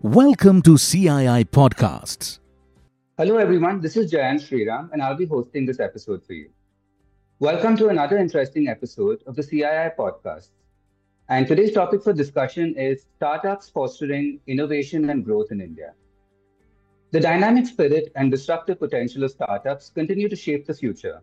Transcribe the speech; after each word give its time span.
Welcome 0.00 0.62
to 0.62 0.74
CII 0.74 1.46
Podcasts. 1.46 2.38
Hello, 3.16 3.36
everyone. 3.36 3.80
This 3.80 3.96
is 3.96 4.12
Jayant 4.12 4.40
Sriram, 4.40 4.92
and 4.92 5.02
I'll 5.02 5.16
be 5.16 5.26
hosting 5.26 5.66
this 5.66 5.80
episode 5.80 6.24
for 6.24 6.34
you. 6.34 6.50
Welcome 7.40 7.76
to 7.78 7.88
another 7.88 8.16
interesting 8.16 8.68
episode 8.68 9.24
of 9.26 9.34
the 9.34 9.42
CII 9.42 9.96
Podcast. 9.96 10.50
And 11.28 11.48
today's 11.48 11.72
topic 11.72 12.04
for 12.04 12.12
discussion 12.12 12.76
is 12.76 13.06
startups 13.16 13.70
fostering 13.70 14.38
innovation 14.46 15.10
and 15.10 15.24
growth 15.24 15.50
in 15.50 15.60
India. 15.60 15.94
The 17.10 17.18
dynamic 17.18 17.66
spirit 17.66 18.12
and 18.14 18.30
disruptive 18.30 18.78
potential 18.78 19.24
of 19.24 19.32
startups 19.32 19.90
continue 19.92 20.28
to 20.28 20.36
shape 20.36 20.64
the 20.64 20.74
future, 20.74 21.22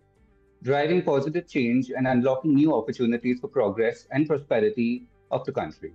driving 0.63 1.01
positive 1.01 1.47
change 1.47 1.91
and 1.91 2.05
unlocking 2.09 2.53
new 2.53 2.75
opportunities 2.75 3.39
for 3.39 3.47
progress 3.47 4.05
and 4.11 4.27
prosperity 4.27 5.07
of 5.31 5.45
the 5.45 5.53
country. 5.53 5.93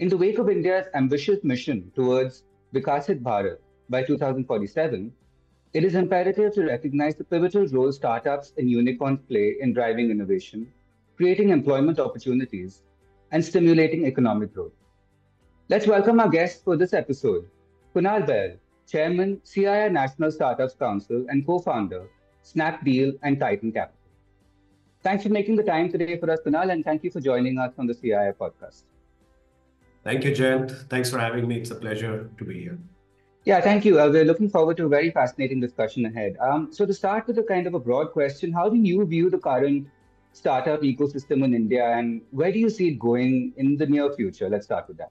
In 0.00 0.08
the 0.08 0.16
wake 0.16 0.38
of 0.38 0.48
India's 0.48 0.86
ambitious 0.94 1.44
mission 1.44 1.92
towards 1.94 2.44
Viksit 2.72 3.22
Bharat 3.22 3.58
by 3.90 4.02
2047, 4.02 5.12
it 5.74 5.84
is 5.84 5.94
imperative 5.94 6.54
to 6.54 6.64
recognize 6.64 7.16
the 7.16 7.24
pivotal 7.24 7.66
role 7.66 7.92
startups 7.92 8.54
and 8.56 8.70
unicorns 8.70 9.20
play 9.28 9.56
in 9.60 9.74
driving 9.74 10.10
innovation, 10.10 10.72
creating 11.18 11.50
employment 11.50 11.98
opportunities, 12.00 12.80
and 13.30 13.44
stimulating 13.44 14.06
economic 14.06 14.54
growth. 14.54 14.72
Let's 15.68 15.86
welcome 15.86 16.18
our 16.18 16.30
guest 16.30 16.64
for 16.64 16.78
this 16.78 16.94
episode, 16.94 17.44
Kunal 17.94 18.26
Bahl, 18.26 18.56
Chairman, 18.88 19.42
CII 19.44 19.92
National 19.92 20.30
Startups 20.30 20.76
Council 20.76 21.26
and 21.28 21.46
co-founder, 21.46 22.08
Snapdeal 22.42 23.18
and 23.22 23.38
Titan 23.38 23.70
Capital. 23.70 24.00
Thanks 25.02 25.24
for 25.24 25.28
making 25.28 25.56
the 25.56 25.62
time 25.62 25.92
today 25.92 26.18
for 26.18 26.30
us, 26.30 26.40
Kunal, 26.40 26.72
and 26.72 26.86
thank 26.86 27.04
you 27.04 27.10
for 27.10 27.20
joining 27.20 27.58
us 27.58 27.74
on 27.76 27.86
the 27.86 27.94
CII 27.94 28.32
podcast. 28.38 28.84
Thank 30.02 30.24
you, 30.24 30.32
Jayant. 30.32 30.88
Thanks 30.88 31.10
for 31.10 31.18
having 31.18 31.46
me. 31.46 31.56
It's 31.58 31.70
a 31.70 31.74
pleasure 31.74 32.30
to 32.38 32.44
be 32.44 32.60
here. 32.60 32.78
Yeah, 33.44 33.60
thank 33.60 33.84
you. 33.84 34.00
Uh, 34.00 34.08
we're 34.08 34.24
looking 34.24 34.50
forward 34.50 34.76
to 34.78 34.86
a 34.86 34.88
very 34.88 35.10
fascinating 35.10 35.60
discussion 35.60 36.04
ahead. 36.06 36.36
Um, 36.40 36.72
so, 36.72 36.86
to 36.86 36.92
start 36.92 37.26
with 37.26 37.38
a 37.38 37.42
kind 37.42 37.66
of 37.66 37.74
a 37.74 37.78
broad 37.78 38.12
question, 38.12 38.52
how 38.52 38.68
do 38.68 38.76
you 38.76 39.04
view 39.06 39.30
the 39.30 39.38
current 39.38 39.88
startup 40.32 40.82
ecosystem 40.82 41.44
in 41.44 41.54
India 41.54 41.84
and 41.84 42.22
where 42.30 42.52
do 42.52 42.58
you 42.58 42.70
see 42.70 42.88
it 42.88 42.98
going 42.98 43.52
in 43.56 43.76
the 43.76 43.86
near 43.86 44.12
future? 44.12 44.48
Let's 44.48 44.66
start 44.66 44.88
with 44.88 44.98
that. 44.98 45.10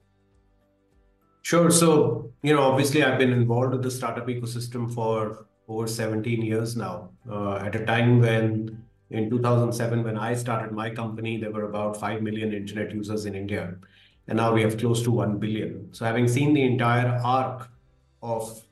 Sure. 1.42 1.70
So, 1.70 2.32
you 2.42 2.54
know, 2.54 2.62
obviously, 2.62 3.02
I've 3.02 3.18
been 3.18 3.32
involved 3.32 3.72
with 3.72 3.82
the 3.82 3.90
startup 3.90 4.26
ecosystem 4.28 4.92
for 4.92 5.46
over 5.68 5.86
17 5.86 6.42
years 6.42 6.76
now. 6.76 7.10
Uh, 7.30 7.56
at 7.56 7.74
a 7.74 7.84
time 7.84 8.20
when, 8.20 8.82
in 9.10 9.30
2007, 9.30 10.04
when 10.04 10.16
I 10.16 10.34
started 10.34 10.72
my 10.72 10.90
company, 10.90 11.36
there 11.36 11.50
were 11.50 11.64
about 11.64 11.98
5 11.98 12.22
million 12.22 12.52
internet 12.52 12.92
users 12.92 13.26
in 13.26 13.34
India 13.34 13.74
and 14.30 14.36
now 14.36 14.54
we 14.54 14.62
have 14.62 14.78
close 14.78 15.02
to 15.02 15.10
1 15.10 15.38
billion. 15.38 15.92
So 15.92 16.04
having 16.04 16.28
seen 16.28 16.54
the 16.54 16.62
entire 16.62 17.20
arc 17.24 17.68
of 18.22 18.62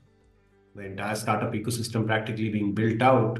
the 0.73 0.85
entire 0.85 1.15
startup 1.15 1.51
ecosystem 1.51 2.07
practically 2.07 2.47
being 2.47 2.73
built 2.73 3.01
out 3.01 3.39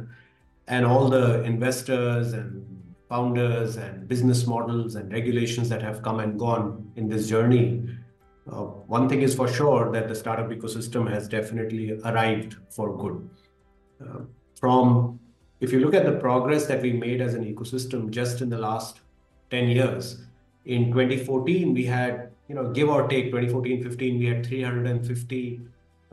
and 0.68 0.86
all 0.86 1.10
the 1.10 1.42
investors 1.44 2.34
and 2.34 2.66
founders 3.08 3.78
and 3.78 4.06
business 4.06 4.46
models 4.46 4.96
and 4.96 5.14
regulations 5.14 5.70
that 5.70 5.82
have 5.82 6.02
come 6.02 6.20
and 6.20 6.38
gone 6.38 6.92
in 6.98 7.08
this 7.08 7.30
journey, 7.30 7.88
uh, 8.52 8.64
one 8.64 9.08
thing 9.08 9.22
is 9.22 9.34
for 9.34 9.48
sure 9.48 9.90
that 9.90 10.10
the 10.10 10.16
startup 10.16 10.50
ecosystem 10.50 11.10
has 11.10 11.30
definitely 11.30 12.02
arrived 12.04 12.58
for 12.70 12.98
good. 12.98 13.30
Uh, 14.02 14.20
from 14.60 15.18
if 15.62 15.72
you 15.72 15.80
look 15.80 15.94
at 15.94 16.06
the 16.06 16.20
progress 16.20 16.66
that 16.66 16.82
we 16.82 16.92
made 16.92 17.22
as 17.22 17.34
an 17.34 17.46
ecosystem 17.46 18.10
just 18.10 18.42
in 18.42 18.50
the 18.50 18.58
last 18.58 19.00
10 19.52 19.70
years, 19.70 20.26
in 20.66 20.92
2014 20.92 21.74
we 21.74 21.86
had 21.86 22.32
you 22.48 22.56
know 22.56 22.72
give 22.72 22.90
or 22.90 23.08
take 23.08 23.26
2014 23.26 23.84
15 23.84 24.20
we 24.20 24.26
had 24.26 24.46
350 24.46 25.62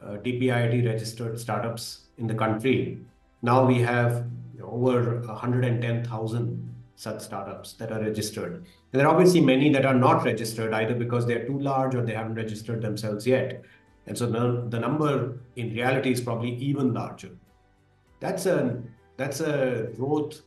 uh, 0.02 0.06
DPIIT 0.19 0.86
registered 0.86 1.39
startups 1.41 2.06
in 2.19 2.27
the 2.27 2.34
country. 2.34 2.98
Now 3.42 3.64
we 3.64 3.80
have 3.80 4.27
you 4.55 4.61
know, 4.61 4.70
over 4.70 5.20
110000 5.20 6.74
such 6.96 7.20
startups 7.20 7.74
that 7.74 7.92
are 7.92 8.01
registered. 8.01 8.55
And 8.55 9.01
there 9.01 9.07
are 9.07 9.14
obviously 9.14 9.40
many 9.40 9.70
that 9.73 9.84
are 9.84 9.95
not 9.95 10.24
registered 10.24 10.73
either 10.73 10.95
because 10.95 11.27
they're 11.27 11.46
too 11.46 11.58
large 11.58 11.95
or 11.95 12.02
they 12.02 12.14
haven't 12.14 12.34
registered 12.34 12.80
themselves 12.80 13.27
yet. 13.27 13.63
And 14.07 14.17
so 14.17 14.27
the, 14.27 14.67
the 14.68 14.78
number 14.78 15.39
in 15.57 15.74
reality 15.74 16.13
is 16.13 16.20
probably 16.20 16.55
even 16.57 16.95
larger. 16.95 17.30
That's 18.20 18.46
a 18.46 18.83
that's 19.17 19.40
a 19.40 19.90
growth 19.96 20.42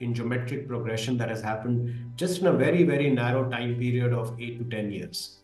in 0.00 0.14
geometric 0.14 0.66
progression 0.66 1.16
that 1.18 1.28
has 1.28 1.42
happened 1.42 2.12
just 2.16 2.40
in 2.40 2.46
a 2.46 2.52
very, 2.52 2.82
very 2.82 3.10
narrow 3.10 3.48
time 3.48 3.76
period 3.76 4.12
of 4.12 4.34
eight 4.40 4.58
to 4.58 4.64
10 4.64 4.90
years. 4.90 5.38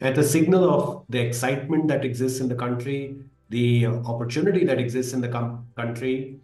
At 0.00 0.14
the 0.14 0.22
signal 0.22 0.70
of 0.70 1.04
the 1.08 1.20
excitement 1.20 1.88
that 1.88 2.04
exists 2.04 2.40
in 2.40 2.48
the 2.48 2.54
country, 2.54 3.16
the 3.50 3.86
opportunity 3.86 4.64
that 4.64 4.78
exists 4.78 5.12
in 5.12 5.20
the 5.20 5.28
com- 5.28 5.66
country, 5.76 6.38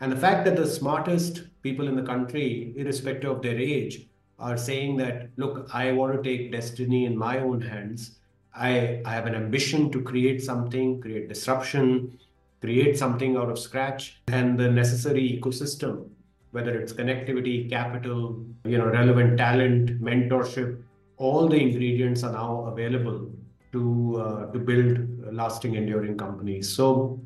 and 0.00 0.10
the 0.10 0.16
fact 0.16 0.44
that 0.46 0.56
the 0.56 0.66
smartest 0.66 1.42
people 1.62 1.88
in 1.88 1.94
the 1.94 2.02
country, 2.02 2.72
irrespective 2.76 3.30
of 3.30 3.42
their 3.42 3.58
age, 3.58 4.08
are 4.38 4.56
saying 4.56 4.96
that, 4.96 5.30
look, 5.36 5.68
I 5.72 5.92
want 5.92 6.14
to 6.14 6.22
take 6.22 6.52
destiny 6.52 7.04
in 7.04 7.16
my 7.16 7.40
own 7.40 7.60
hands. 7.60 8.18
I, 8.54 9.02
I 9.04 9.12
have 9.12 9.26
an 9.26 9.34
ambition 9.34 9.90
to 9.92 10.00
create 10.00 10.42
something, 10.42 11.00
create 11.00 11.28
disruption, 11.28 12.18
create 12.60 12.98
something 12.98 13.36
out 13.36 13.50
of 13.50 13.58
scratch, 13.58 14.20
and 14.28 14.58
the 14.58 14.70
necessary 14.70 15.40
ecosystem 15.40 16.08
whether 16.52 16.78
it's 16.80 16.92
connectivity, 16.92 17.68
capital, 17.68 18.44
you 18.64 18.78
know, 18.78 18.86
relevant 18.86 19.38
talent, 19.38 20.00
mentorship, 20.00 20.82
all 21.16 21.48
the 21.48 21.60
ingredients 21.60 22.22
are 22.22 22.32
now 22.32 22.66
available 22.66 23.30
to 23.72 24.16
uh, 24.20 24.52
to 24.52 24.58
build 24.58 25.34
lasting, 25.34 25.74
enduring 25.74 26.16
companies. 26.16 26.68
So, 26.74 27.20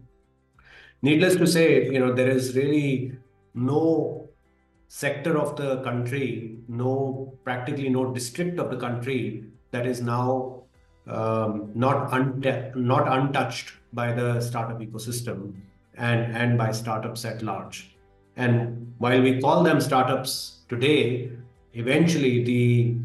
needless 1.03 1.37
to 1.37 1.47
say, 1.47 1.85
you 1.87 2.01
know, 2.01 2.13
there 2.13 2.29
is 2.29 2.57
really 2.57 3.13
no 3.55 4.29
sector 4.89 5.39
of 5.39 5.57
the 5.57 5.83
country, 5.83 6.59
no 6.69 7.33
practically 7.45 7.89
no 7.89 8.13
district 8.13 8.59
of 8.59 8.71
the 8.71 8.77
country 8.77 9.45
that 9.71 9.87
is 9.87 10.01
now 10.03 10.63
um, 11.07 11.71
not 11.75 12.13
un- 12.13 12.73
not 12.75 13.09
untouched 13.09 13.73
by 13.93 14.13
the 14.13 14.41
startup 14.41 14.81
ecosystem 14.81 15.55
and 15.97 16.37
and 16.37 16.59
by 16.59 16.73
startups 16.73 17.25
at 17.25 17.43
large. 17.43 17.92
And 18.37 18.95
while 18.99 19.21
we 19.21 19.41
call 19.41 19.63
them 19.63 19.81
startups 19.81 20.61
today, 20.69 21.31
eventually 21.75 22.45
the 22.45 22.97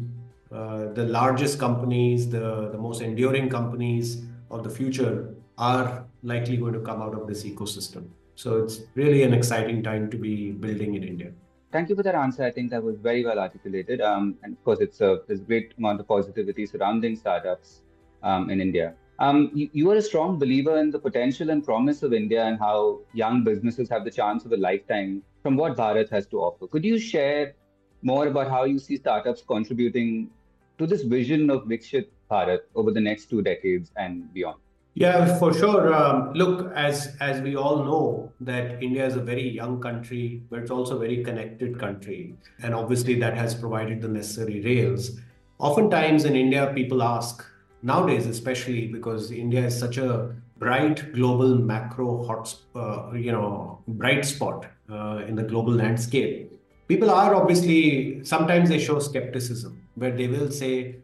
uh, 0.50 0.92
the 0.94 1.04
largest 1.04 1.58
companies, 1.58 2.30
the, 2.30 2.70
the 2.72 2.78
most 2.78 3.02
enduring 3.02 3.50
companies 3.50 4.22
of 4.50 4.64
the 4.64 4.70
future 4.70 5.34
are 5.58 6.06
likely 6.22 6.56
going 6.56 6.72
to 6.72 6.80
come 6.80 7.02
out 7.02 7.14
of 7.14 7.26
this 7.26 7.44
ecosystem. 7.44 8.08
So 8.34 8.62
it's 8.62 8.80
really 8.94 9.24
an 9.24 9.34
exciting 9.34 9.82
time 9.82 10.10
to 10.10 10.16
be 10.16 10.52
building 10.52 10.94
in 10.94 11.02
India. 11.04 11.32
Thank 11.70 11.90
you 11.90 11.96
for 11.96 12.02
that 12.02 12.14
answer. 12.14 12.44
I 12.44 12.50
think 12.50 12.70
that 12.70 12.82
was 12.82 12.96
very 12.96 13.24
well 13.26 13.38
articulated. 13.38 14.00
Um, 14.00 14.38
and 14.42 14.54
of 14.54 14.64
course, 14.64 14.78
it's 14.80 15.02
a, 15.02 15.18
there's 15.26 15.40
a 15.40 15.44
great 15.44 15.74
amount 15.76 16.00
of 16.00 16.08
positivity 16.08 16.64
surrounding 16.64 17.14
startups 17.14 17.82
um, 18.22 18.48
in 18.48 18.60
India. 18.62 18.94
Um, 19.20 19.50
you, 19.52 19.68
you, 19.72 19.90
are 19.90 19.96
a 19.96 20.02
strong 20.02 20.38
believer 20.38 20.78
in 20.78 20.92
the 20.92 20.98
potential 20.98 21.50
and 21.50 21.64
promise 21.64 22.04
of 22.04 22.12
India 22.12 22.44
and 22.44 22.58
how 22.58 23.00
young 23.14 23.42
businesses 23.42 23.88
have 23.88 24.04
the 24.04 24.12
chance 24.12 24.44
of 24.44 24.52
a 24.52 24.56
lifetime 24.56 25.22
from 25.42 25.56
what 25.56 25.76
Bharat 25.76 26.08
has 26.10 26.26
to 26.28 26.38
offer. 26.38 26.68
Could 26.68 26.84
you 26.84 26.98
share 27.00 27.54
more 28.02 28.28
about 28.28 28.48
how 28.48 28.64
you 28.64 28.78
see 28.78 28.96
startups 28.96 29.42
contributing 29.42 30.30
to 30.78 30.86
this 30.86 31.02
vision 31.02 31.50
of 31.50 31.64
Viksit 31.64 32.06
Bharat 32.30 32.60
over 32.76 32.92
the 32.92 33.00
next 33.00 33.26
two 33.26 33.42
decades 33.42 33.90
and 33.96 34.32
beyond? 34.32 34.58
Yeah, 34.94 35.38
for 35.38 35.52
sure. 35.52 35.94
Um, 35.94 36.32
look, 36.32 36.72
as 36.74 37.16
as 37.20 37.40
we 37.40 37.54
all 37.54 37.84
know, 37.84 38.32
that 38.40 38.82
India 38.82 39.06
is 39.06 39.14
a 39.14 39.20
very 39.20 39.48
young 39.48 39.80
country, 39.80 40.42
but 40.50 40.60
it's 40.60 40.72
also 40.72 40.96
a 40.96 40.98
very 40.98 41.22
connected 41.22 41.78
country, 41.78 42.34
and 42.62 42.74
obviously 42.74 43.14
that 43.20 43.36
has 43.36 43.54
provided 43.54 44.02
the 44.02 44.08
necessary 44.08 44.60
rails. 44.60 45.12
Oftentimes 45.60 46.24
in 46.24 46.34
India, 46.34 46.72
people 46.74 47.02
ask, 47.02 47.44
nowadays 47.82 48.26
especially 48.26 48.86
because 48.88 49.30
india 49.30 49.64
is 49.66 49.78
such 49.78 49.98
a 49.98 50.34
bright 50.58 51.12
global 51.12 51.56
macro 51.56 52.24
hot 52.26 52.54
uh, 52.74 53.12
you 53.12 53.32
know 53.32 53.82
bright 53.88 54.24
spot 54.24 54.66
uh, 54.90 55.22
in 55.26 55.34
the 55.34 55.42
global 55.42 55.72
landscape 55.72 56.52
people 56.88 57.10
are 57.10 57.34
obviously 57.34 58.24
sometimes 58.24 58.68
they 58.68 58.78
show 58.78 58.98
skepticism 58.98 59.80
where 59.94 60.16
they 60.16 60.26
will 60.26 60.50
say 60.50 60.96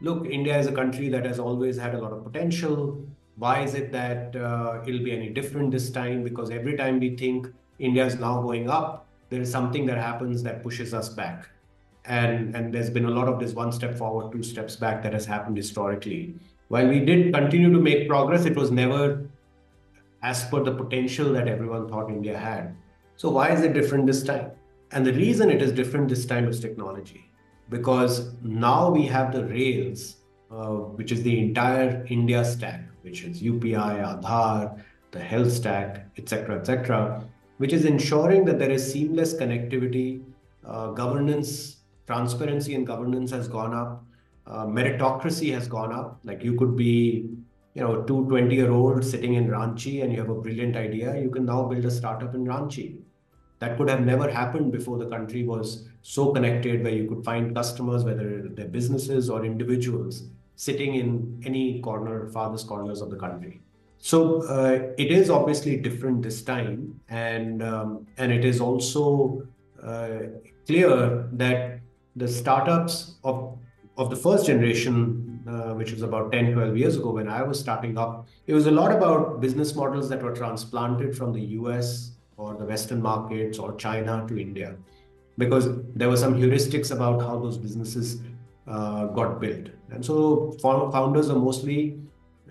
look 0.00 0.26
india 0.26 0.58
is 0.58 0.66
a 0.66 0.72
country 0.72 1.08
that 1.08 1.24
has 1.24 1.38
always 1.38 1.76
had 1.76 1.94
a 1.94 1.98
lot 1.98 2.12
of 2.12 2.24
potential. 2.24 3.04
Why 3.36 3.62
is 3.62 3.74
it 3.74 3.90
that 3.92 4.36
uh, 4.36 4.82
it'll 4.86 5.02
be 5.02 5.12
any 5.12 5.30
different 5.30 5.70
this 5.70 5.88
time? 5.90 6.22
Because 6.22 6.50
every 6.50 6.76
time 6.76 7.00
we 7.00 7.16
think 7.16 7.46
india 7.78 8.04
is 8.04 8.16
now 8.18 8.40
going 8.42 8.68
up 8.68 9.06
there 9.30 9.40
is 9.40 9.50
something 9.50 9.86
that 9.86 9.96
happens 9.96 10.42
that 10.42 10.62
pushes 10.62 10.92
us 10.92 11.08
back 11.08 11.48
and 12.04 12.54
and 12.56 12.72
there's 12.72 12.90
been 12.90 13.04
a 13.04 13.10
lot 13.10 13.28
of 13.28 13.38
this 13.38 13.52
one 13.52 13.72
step 13.72 13.96
forward 13.96 14.32
two 14.32 14.42
steps 14.42 14.76
back 14.76 15.02
that 15.02 15.12
has 15.12 15.26
happened 15.26 15.56
historically 15.56 16.34
while 16.68 16.86
we 16.86 17.00
did 17.00 17.32
continue 17.34 17.72
to 17.72 17.80
make 17.80 18.08
progress 18.08 18.46
it 18.46 18.56
was 18.56 18.70
never 18.70 19.28
as 20.22 20.44
per 20.44 20.62
the 20.62 20.72
potential 20.72 21.32
that 21.32 21.46
everyone 21.46 21.88
thought 21.88 22.10
india 22.10 22.36
had 22.36 22.74
so 23.16 23.28
why 23.28 23.50
is 23.50 23.60
it 23.62 23.74
different 23.74 24.06
this 24.06 24.22
time 24.22 24.50
and 24.92 25.06
the 25.06 25.12
reason 25.12 25.50
it 25.50 25.60
is 25.60 25.72
different 25.72 26.08
this 26.08 26.24
time 26.24 26.48
is 26.48 26.58
technology 26.58 27.30
because 27.68 28.32
now 28.42 28.90
we 28.90 29.04
have 29.06 29.32
the 29.32 29.44
rails 29.44 30.16
uh, 30.50 30.70
which 30.98 31.12
is 31.12 31.22
the 31.22 31.38
entire 31.38 32.04
India 32.08 32.44
stack, 32.44 32.82
which 33.02 33.22
is 33.22 33.40
UPI, 33.40 34.02
Aadhaar, 34.02 34.82
the 35.12 35.20
health 35.20 35.52
stack, 35.52 36.06
etc., 36.18 36.58
etc., 36.58 37.24
which 37.58 37.72
is 37.72 37.84
ensuring 37.84 38.44
that 38.44 38.58
there 38.58 38.70
is 38.70 38.92
seamless 38.92 39.34
connectivity, 39.34 40.24
uh, 40.64 40.90
governance, 40.90 41.76
transparency, 42.10 42.74
and 42.74 42.86
governance 42.86 43.30
has 43.30 43.48
gone 43.48 43.74
up. 43.82 44.04
Uh, 44.46 44.66
meritocracy 44.66 45.52
has 45.54 45.68
gone 45.68 45.92
up. 45.92 46.18
Like 46.24 46.42
you 46.42 46.56
could 46.56 46.76
be, 46.76 47.28
you 47.74 47.82
know, 47.82 48.02
two 48.02 48.24
20 48.26 48.54
year 48.54 48.72
old 48.72 49.04
sitting 49.04 49.34
in 49.34 49.46
Ranchi 49.46 50.02
and 50.02 50.12
you 50.12 50.18
have 50.18 50.30
a 50.30 50.40
brilliant 50.46 50.76
idea. 50.76 51.16
You 51.20 51.30
can 51.30 51.44
now 51.44 51.62
build 51.64 51.84
a 51.84 51.90
startup 51.90 52.34
in 52.34 52.44
Ranchi. 52.44 52.98
That 53.60 53.76
could 53.76 53.88
have 53.90 54.00
never 54.00 54.28
happened 54.28 54.72
before 54.72 54.98
the 54.98 55.06
country 55.06 55.44
was 55.44 55.88
so 56.02 56.32
connected, 56.32 56.82
where 56.82 56.94
you 56.94 57.06
could 57.08 57.24
find 57.24 57.54
customers, 57.54 58.04
whether 58.04 58.48
they're 58.48 58.68
businesses 58.68 59.28
or 59.30 59.44
individuals, 59.44 60.24
sitting 60.56 60.94
in 60.94 61.42
any 61.44 61.80
corner, 61.80 62.28
farthest 62.30 62.66
corners 62.66 63.02
of 63.02 63.10
the 63.10 63.16
country. 63.16 63.60
So 63.98 64.42
uh, 64.44 64.94
it 64.96 65.10
is 65.12 65.28
obviously 65.28 65.76
different 65.76 66.22
this 66.22 66.40
time, 66.42 66.98
and 67.10 67.62
um, 67.62 68.06
and 68.16 68.32
it 68.32 68.46
is 68.46 68.60
also 68.60 69.46
uh, 69.82 70.20
clear 70.66 71.28
that 71.32 71.79
the 72.16 72.28
startups 72.28 73.16
of 73.24 73.58
of 73.96 74.08
the 74.08 74.16
first 74.16 74.46
generation, 74.46 75.42
uh, 75.46 75.74
which 75.74 75.92
was 75.92 76.02
about 76.02 76.32
10, 76.32 76.52
12 76.54 76.76
years 76.76 76.96
ago 76.96 77.10
when 77.10 77.28
I 77.28 77.42
was 77.42 77.60
starting 77.60 77.98
up, 77.98 78.26
it 78.46 78.54
was 78.54 78.66
a 78.66 78.70
lot 78.70 78.92
about 78.92 79.40
business 79.40 79.74
models 79.74 80.08
that 80.08 80.22
were 80.22 80.34
transplanted 80.34 81.14
from 81.14 81.32
the 81.34 81.40
US 81.58 82.12
or 82.38 82.54
the 82.54 82.64
Western 82.64 83.02
markets 83.02 83.58
or 83.58 83.74
China 83.76 84.24
to 84.28 84.40
India, 84.40 84.76
because 85.36 85.68
there 85.94 86.08
were 86.08 86.16
some 86.16 86.34
heuristics 86.34 86.90
about 86.92 87.20
how 87.20 87.38
those 87.38 87.58
businesses 87.58 88.22
uh, 88.66 89.06
got 89.06 89.38
built. 89.38 89.68
And 89.90 90.04
so 90.04 90.52
founders 90.62 91.28
are 91.28 91.38
mostly 91.38 92.00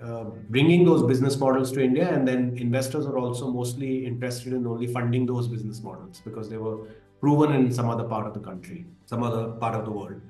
uh, 0.04 0.26
bringing 0.50 0.86
those 0.86 1.04
business 1.04 1.38
models 1.38 1.72
to 1.72 1.84
India, 1.84 2.14
and 2.14 2.28
then 2.28 2.56
investors 2.58 3.06
are 3.06 3.18
also 3.18 3.50
mostly 3.50 4.06
interested 4.06 4.54
in 4.54 4.68
only 4.68 4.88
funding 4.88 5.26
those 5.26 5.48
business 5.48 5.82
models 5.82 6.22
because 6.24 6.50
they 6.50 6.58
were 6.58 6.88
proven 7.20 7.54
in 7.54 7.72
some 7.72 7.90
other 7.90 8.04
part 8.04 8.28
of 8.28 8.34
the 8.34 8.40
country, 8.40 8.86
some 9.06 9.24
other 9.24 9.50
part 9.64 9.76
of 9.76 9.86
the 9.86 9.92
world. 9.92 10.22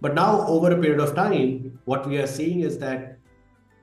But 0.00 0.14
now, 0.14 0.46
over 0.46 0.70
a 0.72 0.80
period 0.80 1.00
of 1.00 1.14
time, 1.14 1.78
what 1.84 2.08
we 2.08 2.18
are 2.18 2.26
seeing 2.26 2.60
is 2.60 2.78
that 2.78 3.18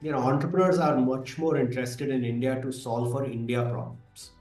you 0.02 0.12
know 0.12 0.20
entrepreneurs 0.20 0.78
are 0.78 0.98
much 0.98 1.38
more 1.38 1.58
interested 1.58 2.10
in 2.10 2.24
India 2.24 2.62
to 2.62 2.72
solve 2.72 3.12
for 3.12 3.26
India 3.26 3.62
problems, 3.64 4.32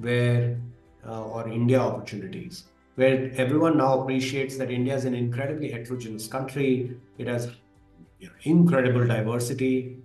where 0.00 0.58
uh, 1.06 1.22
or 1.22 1.48
India 1.48 1.78
opportunities, 1.78 2.64
where 2.94 3.30
everyone 3.36 3.76
now 3.76 4.00
appreciates 4.00 4.56
that 4.56 4.70
India 4.70 4.94
is 4.94 5.04
an 5.04 5.14
incredibly 5.14 5.70
heterogeneous 5.70 6.26
country. 6.26 6.96
It 7.18 7.26
has 7.26 7.50
you 8.18 8.28
know, 8.28 8.34
incredible 8.42 9.06
diversity 9.06 9.98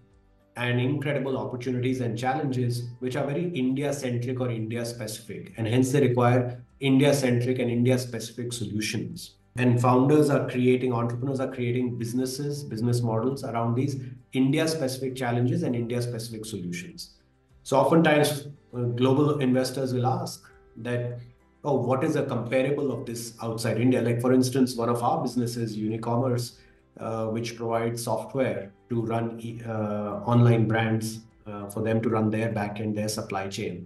and 0.56 0.80
incredible 0.80 1.38
opportunities 1.38 2.02
and 2.02 2.18
challenges 2.18 2.90
which 3.00 3.16
are 3.16 3.26
very 3.26 3.50
India 3.50 3.92
centric 3.94 4.40
or 4.40 4.50
India 4.50 4.86
specific, 4.86 5.54
and 5.58 5.68
hence 5.68 5.92
they 5.92 6.02
require 6.02 6.64
India 6.80 7.14
centric 7.14 7.60
and 7.60 7.72
India 7.72 7.98
specific 7.98 8.54
solutions. 8.54 9.36
And 9.56 9.80
founders 9.80 10.30
are 10.30 10.50
creating, 10.50 10.94
entrepreneurs 10.94 11.40
are 11.40 11.52
creating 11.52 11.98
businesses, 11.98 12.64
business 12.64 13.02
models 13.02 13.44
around 13.44 13.76
these 13.76 14.02
India 14.34 14.68
specific 14.68 15.16
challenges 15.16 15.62
and 15.64 15.76
India 15.76 16.02
specific 16.02 16.46
solutions. 16.46 17.16
So, 17.62 17.78
oftentimes, 17.78 18.48
uh, 18.76 18.82
global 18.82 19.40
investors 19.40 19.94
will 19.94 20.08
ask 20.08 20.50
that, 20.78 21.20
oh, 21.64 21.76
what 21.76 22.04
is 22.04 22.16
a 22.16 22.24
comparable 22.24 22.92
of 22.92 23.06
this 23.06 23.36
outside 23.42 23.80
India? 23.80 24.02
Like, 24.02 24.20
for 24.20 24.34
instance, 24.34 24.76
one 24.76 24.90
of 24.90 25.04
our 25.04 25.22
businesses, 25.22 25.78
Unicommerce, 25.78 26.58
uh, 27.00 27.26
which 27.28 27.56
provides 27.56 28.04
software 28.04 28.72
to 28.90 29.02
run 29.02 29.42
uh, 29.68 30.22
online 30.26 30.68
brands 30.68 31.22
uh, 31.48 31.68
for 31.68 31.82
them 31.82 32.02
to 32.02 32.10
run 32.10 32.30
their 32.30 32.50
backend, 32.54 32.96
their 32.96 33.10
supply 33.10 33.48
chain. 33.48 33.86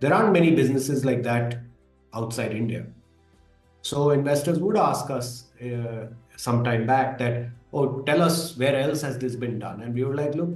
There 0.00 0.12
aren't 0.12 0.32
many 0.32 0.54
businesses 0.54 1.04
like 1.04 1.22
that 1.22 1.58
outside 2.14 2.52
India. 2.52 2.86
So 3.80 4.10
investors 4.10 4.58
would 4.58 4.76
ask 4.76 5.10
us 5.10 5.44
some 6.36 6.62
time 6.62 6.86
back 6.86 7.18
that, 7.18 7.46
oh, 7.72 8.02
tell 8.02 8.20
us 8.20 8.56
where 8.56 8.76
else 8.76 9.00
has 9.00 9.16
this 9.18 9.36
been 9.36 9.58
done? 9.58 9.80
And 9.80 9.94
we 9.94 10.04
were 10.04 10.14
like, 10.14 10.34
look, 10.34 10.50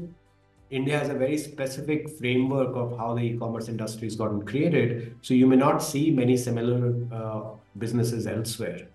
India 0.70 0.98
has 0.98 1.08
a 1.08 1.14
very 1.14 1.38
specific 1.38 2.10
framework 2.18 2.76
of 2.76 2.96
how 2.98 3.14
the 3.14 3.22
e-commerce 3.22 3.68
industry 3.68 4.06
has 4.06 4.16
gotten 4.16 4.44
created. 4.44 5.16
So 5.22 5.34
you 5.34 5.46
may 5.46 5.56
not 5.56 5.78
see 5.78 6.10
many 6.10 6.36
similar 6.36 6.94
uh, 7.12 7.42
businesses 7.78 8.26
elsewhere. 8.26 8.86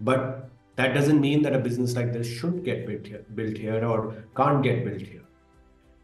But 0.00 0.50
that 0.76 0.94
doesn't 0.94 1.20
mean 1.20 1.42
that 1.42 1.54
a 1.54 1.58
business 1.58 1.96
like 1.96 2.12
this 2.12 2.26
should 2.26 2.64
get 2.64 2.86
built 2.86 3.06
here, 3.06 3.24
built 3.34 3.56
here 3.56 3.84
or 3.84 4.24
can't 4.36 4.62
get 4.62 4.84
built 4.84 5.00
here. 5.00 5.22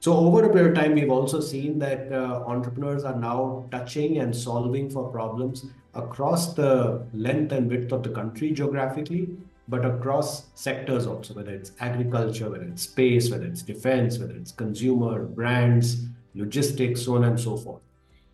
So 0.01 0.17
over 0.17 0.45
a 0.45 0.53
period 0.53 0.77
of 0.77 0.83
time, 0.83 0.95
we've 0.95 1.11
also 1.11 1.41
seen 1.41 1.79
that 1.79 2.13
uh, 2.13 2.43
entrepreneurs 2.47 3.05
are 3.05 3.15
now 3.15 3.69
touching 3.71 4.19
and 4.19 4.35
solving 4.35 4.91
for 4.91 5.09
problems 5.11 5.67
across 5.95 6.55
the 6.55 7.07
length 7.13 7.53
and 7.53 7.71
width 7.71 7.93
of 7.93 8.03
the 8.03 8.09
country 8.09 8.51
geographically, 8.51 9.29
but 9.69 9.85
across 9.85 10.47
sectors 10.55 11.07
also, 11.07 11.35
whether 11.35 11.53
it's 11.53 11.73
agriculture, 11.79 12.51
whether 12.51 12.65
it's 12.65 12.83
space, 12.83 13.31
whether 13.31 13.45
it's 13.47 13.63
defense, 13.63 14.19
whether 14.19 14.35
it's 14.35 14.51
consumer, 14.51 15.23
brands, 15.23 16.07
logistics, 16.35 17.03
so 17.03 17.17
on 17.17 17.25
and 17.25 17.39
so 17.39 17.57
forth. 17.57 17.83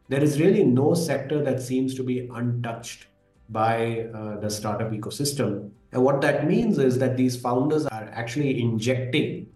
There 0.08 0.22
is 0.22 0.40
really 0.40 0.64
no 0.64 0.94
sector 0.94 1.42
that 1.42 1.60
seems 1.60 1.94
to 1.96 2.02
be 2.02 2.30
untouched 2.32 3.08
by 3.50 4.06
uh, 4.14 4.40
the 4.40 4.48
startup 4.48 4.90
ecosystem. 4.90 5.70
And 5.92 6.04
what 6.04 6.20
that 6.20 6.46
means 6.46 6.78
is 6.78 6.98
that 6.98 7.16
these 7.16 7.40
founders 7.40 7.86
are 7.86 8.10
actually 8.12 8.60
injecting 8.60 9.48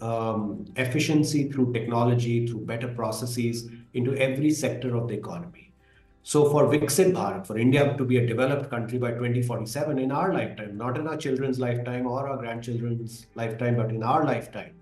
um, 0.00 0.66
efficiency 0.76 1.50
through 1.50 1.72
technology, 1.72 2.46
through 2.46 2.60
better 2.66 2.88
processes 2.88 3.68
into 3.94 4.14
every 4.16 4.50
sector 4.50 4.96
of 4.96 5.08
the 5.08 5.14
economy. 5.14 5.72
So, 6.24 6.48
for 6.50 6.66
Viksit 6.66 7.12
Bharat, 7.12 7.46
for 7.46 7.58
India 7.58 7.96
to 7.96 8.04
be 8.04 8.18
a 8.18 8.26
developed 8.26 8.70
country 8.70 8.96
by 8.96 9.10
2047 9.10 9.98
in 9.98 10.12
our 10.12 10.32
lifetime, 10.32 10.76
not 10.76 10.96
in 10.96 11.08
our 11.08 11.16
children's 11.16 11.58
lifetime 11.58 12.06
or 12.06 12.28
our 12.28 12.36
grandchildren's 12.36 13.26
lifetime, 13.34 13.76
but 13.76 13.90
in 13.90 14.04
our 14.04 14.24
lifetime, 14.24 14.72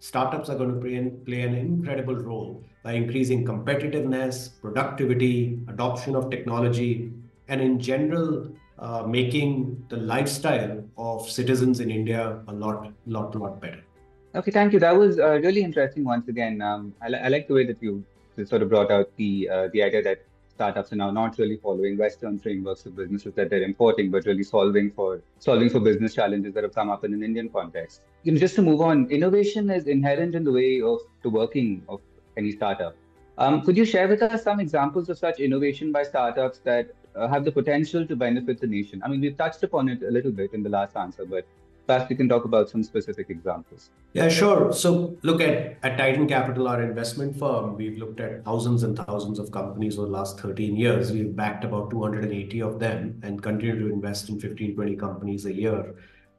startups 0.00 0.50
are 0.50 0.56
going 0.56 0.74
to 0.74 0.80
play, 0.80 1.08
play 1.24 1.40
an 1.40 1.54
incredible 1.54 2.16
role 2.16 2.62
by 2.82 2.92
increasing 2.92 3.46
competitiveness, 3.46 4.50
productivity, 4.60 5.58
adoption 5.68 6.14
of 6.14 6.30
technology, 6.30 7.10
and 7.48 7.62
in 7.62 7.80
general, 7.80 8.54
uh, 8.78 9.02
making 9.06 9.84
the 9.88 9.96
lifestyle 9.96 10.82
of 10.98 11.28
citizens 11.30 11.80
in 11.80 11.90
India 11.90 12.40
a 12.48 12.52
lot, 12.52 12.92
lot, 13.06 13.34
lot 13.34 13.60
better. 13.60 13.82
Okay, 14.34 14.50
thank 14.50 14.72
you. 14.72 14.80
That 14.80 14.96
was 14.96 15.18
uh, 15.18 15.38
really 15.44 15.62
interesting. 15.62 16.04
Once 16.04 16.28
again, 16.28 16.60
um, 16.60 16.92
I, 17.00 17.08
li- 17.08 17.20
I, 17.22 17.28
like 17.28 17.46
the 17.46 17.54
way 17.54 17.64
that 17.66 17.80
you 17.80 18.04
sort 18.44 18.62
of 18.62 18.68
brought 18.68 18.90
out 18.90 19.08
the 19.16 19.48
uh, 19.48 19.68
the 19.72 19.82
idea 19.84 20.02
that 20.02 20.24
startups 20.54 20.92
are 20.92 20.96
now 20.96 21.10
not 21.10 21.38
really 21.38 21.56
following 21.56 21.96
Western 21.96 22.38
frameworks 22.38 22.84
of 22.86 22.96
businesses 22.96 23.32
that 23.34 23.48
they're 23.50 23.62
importing, 23.62 24.10
but 24.10 24.26
really 24.26 24.42
solving 24.42 24.90
for 24.90 25.20
solving 25.38 25.70
for 25.70 25.78
business 25.78 26.14
challenges 26.14 26.52
that 26.54 26.64
have 26.64 26.74
come 26.74 26.90
up 26.90 27.04
in 27.04 27.14
an 27.14 27.22
Indian 27.22 27.48
context. 27.48 28.02
You 28.24 28.32
know, 28.32 28.40
just 28.40 28.56
to 28.56 28.62
move 28.62 28.80
on, 28.80 29.08
innovation 29.08 29.70
is 29.70 29.86
inherent 29.86 30.34
in 30.34 30.42
the 30.42 30.52
way 30.52 30.82
of 30.82 30.98
the 31.22 31.30
working 31.30 31.82
of 31.88 32.00
any 32.36 32.50
startup. 32.50 32.96
Um, 33.36 33.62
could 33.62 33.76
you 33.76 33.84
share 33.84 34.06
with 34.06 34.22
us 34.22 34.44
some 34.44 34.60
examples 34.60 35.08
of 35.08 35.18
such 35.18 35.40
innovation 35.40 35.90
by 35.90 36.04
startups 36.04 36.58
that 36.60 36.94
uh, 37.16 37.26
have 37.28 37.44
the 37.44 37.50
potential 37.50 38.06
to 38.06 38.16
benefit 38.16 38.60
the 38.60 38.66
nation? 38.66 39.02
I 39.04 39.08
mean, 39.08 39.20
we 39.20 39.32
touched 39.32 39.62
upon 39.62 39.88
it 39.88 40.02
a 40.02 40.10
little 40.10 40.30
bit 40.30 40.54
in 40.54 40.62
the 40.62 40.70
last 40.70 40.96
answer, 40.96 41.24
but 41.26 41.44
perhaps 41.86 42.08
we 42.08 42.16
can 42.16 42.28
talk 42.28 42.44
about 42.44 42.70
some 42.70 42.82
specific 42.84 43.30
examples. 43.30 43.90
Yeah, 44.12 44.28
sure. 44.28 44.72
So, 44.72 45.16
look 45.22 45.40
at, 45.40 45.78
at 45.82 45.98
Titan 45.98 46.28
Capital, 46.28 46.68
our 46.68 46.80
investment 46.80 47.36
firm. 47.36 47.76
We've 47.76 47.98
looked 47.98 48.20
at 48.20 48.44
thousands 48.44 48.84
and 48.84 48.96
thousands 48.96 49.40
of 49.40 49.50
companies 49.50 49.98
over 49.98 50.06
the 50.06 50.12
last 50.12 50.38
13 50.38 50.76
years. 50.76 51.10
We've 51.10 51.34
backed 51.34 51.64
about 51.64 51.90
280 51.90 52.62
of 52.62 52.78
them 52.78 53.20
and 53.24 53.42
continue 53.42 53.78
to 53.80 53.92
invest 53.92 54.28
in 54.28 54.38
15, 54.38 54.76
20 54.76 54.96
companies 54.96 55.46
a 55.46 55.52
year. 55.52 55.94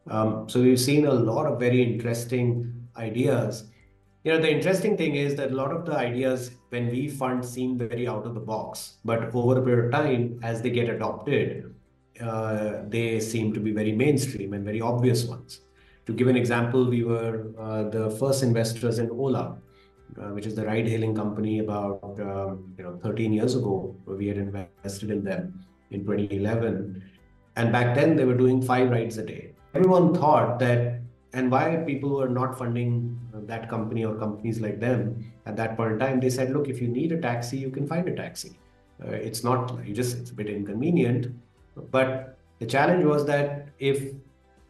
Um, 0.07 0.47
so, 0.47 0.61
we've 0.61 0.79
seen 0.79 1.05
a 1.05 1.13
lot 1.13 1.45
of 1.45 1.59
very 1.59 1.83
interesting 1.83 2.87
ideas 2.95 3.65
you 4.25 4.31
know 4.31 4.41
the 4.41 4.51
interesting 4.51 4.97
thing 4.97 5.15
is 5.15 5.35
that 5.35 5.51
a 5.51 5.55
lot 5.55 5.71
of 5.71 5.85
the 5.85 5.95
ideas 5.95 6.49
when 6.69 6.87
we 6.89 7.07
fund 7.07 7.45
seem 7.45 7.77
very 7.77 8.07
out 8.07 8.25
of 8.25 8.33
the 8.33 8.39
box. 8.39 8.97
But 9.05 9.33
over 9.35 9.59
a 9.59 9.63
period 9.63 9.85
of 9.85 9.91
time 9.91 10.39
as 10.41 10.63
they 10.63 10.71
get 10.71 10.89
adopted 10.89 11.75
uh, 12.19 12.81
they 12.87 13.19
seem 13.19 13.53
to 13.53 13.59
be 13.59 13.71
very 13.71 13.91
mainstream 13.91 14.53
and 14.53 14.65
very 14.65 14.81
obvious 14.81 15.25
ones. 15.25 15.61
To 16.07 16.13
give 16.13 16.27
an 16.27 16.35
example 16.35 16.89
we 16.89 17.03
were 17.03 17.51
uh, 17.59 17.83
the 17.83 18.09
first 18.19 18.41
investors 18.41 18.97
in 18.97 19.11
ola 19.11 19.57
uh, 20.19 20.29
which 20.29 20.47
is 20.47 20.55
the 20.55 20.65
ride 20.65 20.87
hailing 20.87 21.13
company 21.15 21.59
about 21.59 22.19
um, 22.19 22.73
you 22.79 22.83
know 22.83 22.97
13 23.03 23.31
years 23.31 23.55
ago. 23.55 23.95
We 24.07 24.27
had 24.27 24.37
invested 24.37 25.11
in 25.11 25.23
them 25.23 25.63
in 25.91 26.03
2011 26.03 27.03
and 27.57 27.71
back 27.71 27.93
then 27.93 28.15
they 28.15 28.25
were 28.25 28.39
doing 28.43 28.59
five 28.59 28.89
rides 28.89 29.19
a 29.19 29.23
day. 29.23 29.51
Everyone 29.75 30.15
thought 30.15 30.57
that 30.59 31.04
and 31.35 31.51
why 31.51 31.63
people 31.85 32.11
were 32.17 32.29
not 32.29 32.57
funding 32.57 32.91
uh, 33.33 33.39
that 33.51 33.69
company 33.69 34.03
or 34.09 34.15
companies 34.25 34.59
like 34.65 34.79
them 34.79 34.99
at 35.45 35.55
that 35.61 35.75
point 35.77 35.93
in 35.93 35.99
time 36.03 36.19
they 36.19 36.29
said 36.37 36.51
look 36.57 36.69
if 36.75 36.81
you 36.81 36.87
need 36.87 37.11
a 37.11 37.19
taxi 37.29 37.57
you 37.57 37.71
can 37.77 37.87
find 37.93 38.07
a 38.13 38.15
taxi 38.21 38.51
uh, 39.05 39.11
it's 39.29 39.43
not 39.43 39.73
you 39.85 39.93
just 39.93 40.17
it's 40.17 40.31
a 40.31 40.37
bit 40.41 40.49
inconvenient 40.59 41.27
but 41.91 42.37
the 42.59 42.65
challenge 42.65 43.03
was 43.03 43.25
that 43.25 43.67
if 43.79 44.13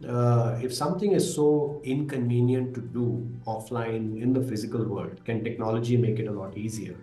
uh, 0.07 0.59
if 0.61 0.73
something 0.73 1.13
is 1.13 1.33
so 1.33 1.81
inconvenient 1.83 2.73
to 2.75 2.81
do 2.81 3.27
offline 3.47 4.21
in 4.21 4.33
the 4.33 4.41
physical 4.41 4.83
world, 4.83 5.23
can 5.23 5.43
technology 5.43 5.95
make 5.95 6.19
it 6.19 6.27
a 6.27 6.31
lot 6.31 6.57
easier? 6.57 6.95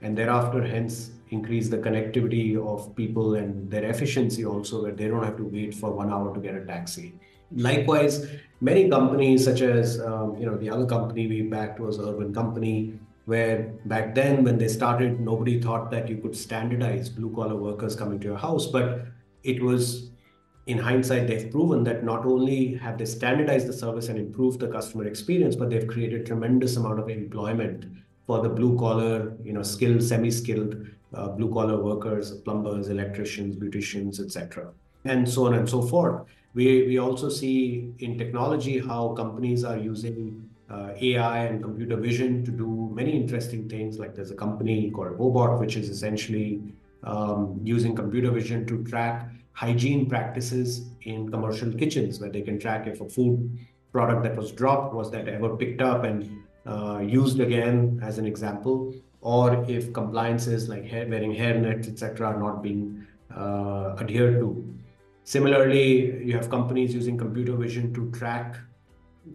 And 0.00 0.18
thereafter, 0.18 0.60
hence, 0.66 1.12
increase 1.30 1.68
the 1.68 1.78
connectivity 1.78 2.56
of 2.56 2.94
people 2.96 3.36
and 3.36 3.70
their 3.70 3.84
efficiency 3.84 4.44
also, 4.44 4.82
where 4.82 4.92
they 4.92 5.06
don't 5.06 5.22
have 5.22 5.36
to 5.36 5.44
wait 5.44 5.74
for 5.74 5.92
one 5.92 6.12
hour 6.12 6.34
to 6.34 6.40
get 6.40 6.56
a 6.56 6.64
taxi. 6.64 7.14
Likewise, 7.54 8.26
many 8.60 8.88
companies, 8.88 9.44
such 9.44 9.60
as 9.60 10.00
um, 10.00 10.36
you 10.38 10.46
know 10.46 10.56
the 10.56 10.70
other 10.70 10.86
company 10.86 11.26
we 11.26 11.42
backed 11.42 11.80
was 11.80 11.98
Urban 11.98 12.32
Company, 12.34 12.98
where 13.26 13.72
back 13.86 14.14
then 14.14 14.44
when 14.44 14.58
they 14.58 14.68
started, 14.68 15.20
nobody 15.20 15.60
thought 15.60 15.90
that 15.90 16.08
you 16.08 16.16
could 16.18 16.36
standardize 16.36 17.08
blue 17.08 17.34
collar 17.34 17.56
workers 17.56 17.96
coming 17.96 18.18
to 18.20 18.26
your 18.28 18.38
house, 18.38 18.66
but 18.66 19.06
it 19.42 19.62
was 19.62 20.10
in 20.66 20.78
hindsight, 20.78 21.26
they've 21.26 21.50
proven 21.50 21.82
that 21.84 22.04
not 22.04 22.24
only 22.24 22.74
have 22.74 22.96
they 22.96 23.04
standardized 23.04 23.66
the 23.66 23.72
service 23.72 24.08
and 24.08 24.18
improved 24.18 24.60
the 24.60 24.68
customer 24.68 25.06
experience, 25.06 25.56
but 25.56 25.70
they've 25.70 25.88
created 25.88 26.24
tremendous 26.24 26.76
amount 26.76 27.00
of 27.00 27.08
employment 27.08 27.86
for 28.26 28.42
the 28.42 28.48
blue 28.48 28.78
collar, 28.78 29.36
you 29.42 29.52
know, 29.52 29.62
skilled, 29.62 30.02
semi-skilled 30.02 30.86
uh, 31.14 31.28
blue 31.28 31.52
collar 31.52 31.82
workers, 31.82 32.30
plumbers, 32.30 32.88
electricians, 32.88 33.56
beauticians, 33.56 34.20
etc., 34.20 34.68
and 35.04 35.28
so 35.28 35.46
on 35.46 35.54
and 35.54 35.68
so 35.68 35.82
forth. 35.82 36.22
We 36.54 36.86
we 36.86 36.98
also 36.98 37.28
see 37.28 37.94
in 37.98 38.18
technology 38.18 38.78
how 38.78 39.14
companies 39.14 39.64
are 39.64 39.78
using 39.78 40.48
uh, 40.70 40.92
AI 41.00 41.44
and 41.44 41.62
computer 41.62 41.96
vision 41.96 42.44
to 42.44 42.50
do 42.50 42.90
many 42.92 43.12
interesting 43.12 43.68
things. 43.68 43.98
Like 43.98 44.14
there's 44.14 44.30
a 44.30 44.34
company 44.34 44.90
called 44.90 45.18
Wobot, 45.18 45.58
which 45.60 45.76
is 45.76 45.88
essentially 45.88 46.62
um, 47.04 47.60
using 47.62 47.94
computer 47.94 48.30
vision 48.30 48.66
to 48.66 48.84
track 48.84 49.30
hygiene 49.52 50.08
practices 50.08 50.88
in 51.02 51.30
commercial 51.30 51.72
kitchens 51.72 52.20
where 52.20 52.30
they 52.30 52.42
can 52.42 52.58
track 52.58 52.86
if 52.86 53.00
a 53.00 53.08
food 53.08 53.58
product 53.92 54.22
that 54.22 54.36
was 54.36 54.52
dropped 54.52 54.94
was 54.94 55.10
that 55.10 55.28
ever 55.28 55.56
picked 55.56 55.82
up 55.82 56.04
and 56.04 56.42
uh, 56.66 56.98
used 56.98 57.40
again 57.40 58.00
as 58.02 58.18
an 58.18 58.26
example 58.26 58.94
or 59.20 59.64
if 59.68 59.92
compliances 59.92 60.68
like 60.68 60.84
hair, 60.84 61.06
wearing 61.08 61.34
hair 61.34 61.58
nets 61.58 61.88
etc 61.88 62.28
are 62.28 62.38
not 62.38 62.62
being 62.62 63.06
uh, 63.36 63.94
adhered 64.00 64.40
to 64.40 64.48
similarly 65.24 66.24
you 66.24 66.32
have 66.32 66.50
companies 66.50 66.94
using 66.94 67.16
computer 67.16 67.54
vision 67.56 67.92
to 67.94 68.10
track 68.10 68.56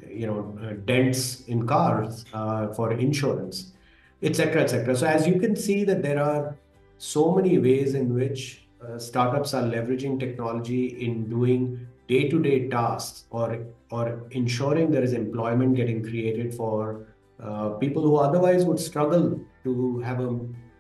you 0.10 0.27
know 0.27 0.58
uh, 0.62 0.74
dents 0.86 1.41
in 1.48 1.65
cars 1.65 2.25
uh, 2.34 2.67
for 2.74 2.94
insurance 2.94 3.74
etc 4.22 4.63
etc 4.63 4.96
so 4.96 5.08
as 5.08 5.27
you 5.27 5.39
can 5.39 5.56
see 5.56 5.84
that 5.84 6.01
there 6.01 6.22
are 6.22 6.58
so 6.98 7.34
many 7.34 7.58
ways 7.58 7.94
in 7.94 8.13
which 8.13 8.67
uh, 8.82 8.98
startups 8.98 9.53
are 9.53 9.63
leveraging 9.63 10.20
technology 10.20 11.06
in 11.06 11.29
doing 11.29 11.88
day-to-day 12.08 12.67
tasks 12.70 13.25
or 13.29 13.65
or 13.91 14.24
ensuring 14.32 14.91
there 14.91 15.03
is 15.03 15.13
employment 15.13 15.75
getting 15.75 16.03
created 16.03 16.53
for 16.53 17.08
uh, 17.41 17.70
people 17.70 18.01
who 18.01 18.17
otherwise 18.17 18.65
would 18.65 18.79
struggle 18.79 19.39
to 19.63 20.00
have 20.00 20.20
a 20.20 20.29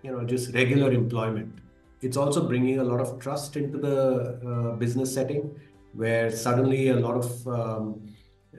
you 0.03 0.11
know 0.11 0.23
just 0.25 0.53
regular 0.53 0.91
employment 0.91 1.53
it's 2.01 2.17
also 2.17 2.47
bringing 2.47 2.79
a 2.79 2.83
lot 2.83 2.99
of 2.99 3.19
trust 3.19 3.55
into 3.55 3.77
the 3.77 4.39
uh, 4.45 4.75
business 4.75 5.13
setting 5.13 5.59
where 5.93 6.29
suddenly 6.29 6.89
a 6.89 6.95
lot 6.95 7.15
of 7.15 7.47
um, 7.47 8.07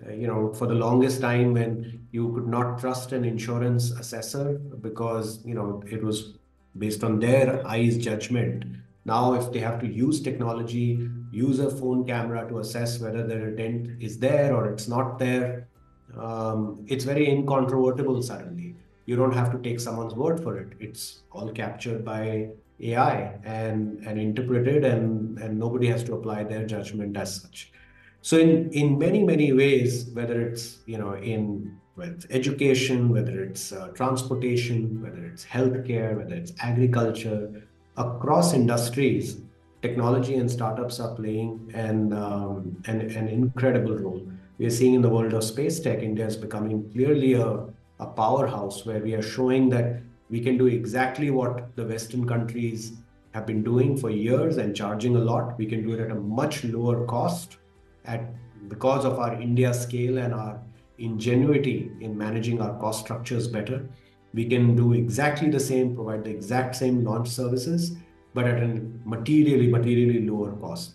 uh, 0.07 0.13
you 0.13 0.27
know 0.27 0.53
for 0.55 0.67
the 0.67 0.75
longest 0.75 1.21
time 1.21 1.55
when 1.55 2.07
you 2.11 2.33
could 2.35 2.49
not 2.49 2.79
trust 2.79 3.13
an 3.13 3.25
insurance 3.25 3.91
assessor 3.93 4.59
because 4.81 5.45
you 5.45 5.55
know 5.55 5.83
it 5.87 6.03
was 6.03 6.35
based 6.77 7.03
on 7.05 7.19
their 7.19 7.67
eyes 7.67 7.97
judgment 7.97 8.65
now, 9.09 9.33
if 9.33 9.51
they 9.53 9.61
have 9.61 9.81
to 9.81 9.87
use 9.87 10.21
technology, 10.21 11.09
use 11.33 11.61
a 11.61 11.71
phone 11.71 12.07
camera 12.07 12.47
to 12.47 12.59
assess 12.59 13.01
whether 13.01 13.27
the 13.27 13.37
dent 13.57 14.03
is 14.03 14.19
there 14.19 14.55
or 14.55 14.71
it's 14.71 14.87
not 14.87 15.19
there, 15.19 15.67
um, 16.19 16.85
it's 16.87 17.05
very 17.05 17.27
incontrovertible 17.27 18.21
suddenly. 18.23 18.75
You 19.07 19.17
don't 19.17 19.33
have 19.33 19.51
to 19.53 19.59
take 19.61 19.81
someone's 19.81 20.13
word 20.13 20.43
for 20.43 20.59
it. 20.59 20.75
It's 20.79 21.23
all 21.33 21.51
captured 21.51 22.05
by 22.05 22.51
AI 22.81 23.39
and, 23.45 23.99
and 24.07 24.19
interpreted, 24.21 24.85
and, 24.85 25.39
and 25.39 25.59
nobody 25.59 25.89
has 25.89 26.05
to 26.05 26.15
apply 26.15 26.45
their 26.45 26.67
judgment 26.67 27.17
as 27.17 27.41
such. 27.41 27.73
So, 28.23 28.39
in, 28.39 28.71
in 28.73 28.99
many, 28.99 29.23
many 29.23 29.53
ways, 29.53 30.11
whether 30.13 30.41
it's 30.41 30.79
you 30.87 30.99
know 30.99 31.15
in 31.15 31.79
whether 31.95 32.13
it's 32.13 32.27
education, 32.31 33.09
whether 33.09 33.43
it's 33.43 33.73
uh, 33.73 33.89
transportation, 33.89 35.03
whether 35.03 35.25
it's 35.25 35.45
healthcare, 35.45 36.17
whether 36.17 36.35
it's 36.35 36.53
agriculture, 36.61 37.63
across 37.97 38.55
industries, 38.55 39.39
technology 39.83 40.37
and 40.37 40.51
startups 40.51 41.01
are 41.01 41.15
playing 41.15 41.71
an, 41.75 42.13
um, 42.13 42.81
an, 42.87 43.01
an 43.01 43.29
incredible 43.29 43.97
role. 43.97 44.23
We 44.59 44.67
are 44.67 44.71
seeing 44.71 44.95
in 44.95 45.03
the 45.03 45.09
world 45.09 45.35
of 45.35 45.45
space 45.45 45.81
tech, 45.81 46.01
India 46.01 46.27
is 46.27 46.37
becoming 46.37 46.91
clearly 46.93 47.35
a, 47.35 47.67
a 48.01 48.07
powerhouse 48.07 48.87
where 48.87 49.01
we 49.01 49.15
are 49.15 49.23
showing 49.23 49.69
that 49.71 50.01
we 50.31 50.41
can 50.41 50.59
do 50.59 50.67
exactly 50.67 51.31
what 51.31 51.75
the 51.77 51.85
Western 51.85 52.27
countries 52.27 52.93
have 53.33 53.47
been 53.47 53.63
doing 53.63 53.97
for 53.97 54.11
years 54.11 54.57
and 54.57 54.75
charging 54.75 55.17
a 55.17 55.19
lot. 55.19 55.59
We 55.59 55.67
can 55.67 55.87
do 55.87 55.95
it 55.95 56.01
at 56.01 56.11
a 56.11 56.15
much 56.15 56.65
lower 56.65 57.07
cost 57.07 57.59
at 58.05 58.25
because 58.69 59.05
of 59.05 59.19
our 59.19 59.41
India 59.41 59.73
scale 59.73 60.19
and 60.19 60.35
our 60.35 60.61
ingenuity 60.99 61.91
in 62.01 62.19
managing 62.19 62.61
our 62.61 62.79
cost 62.79 63.01
structures 63.05 63.49
better 63.49 63.89
we 64.35 64.45
can 64.45 64.77
do 64.77 64.93
exactly 64.93 65.51
the 65.51 65.61
same, 65.61 65.95
provide 65.95 66.25
the 66.25 66.31
exact 66.31 66.77
same 66.77 67.05
launch 67.05 67.29
services, 67.29 67.97
but 68.35 68.45
at 68.47 68.63
a 68.63 68.83
materially, 69.05 69.69
materially 69.69 70.27
lower 70.29 70.53
cost. 70.53 70.95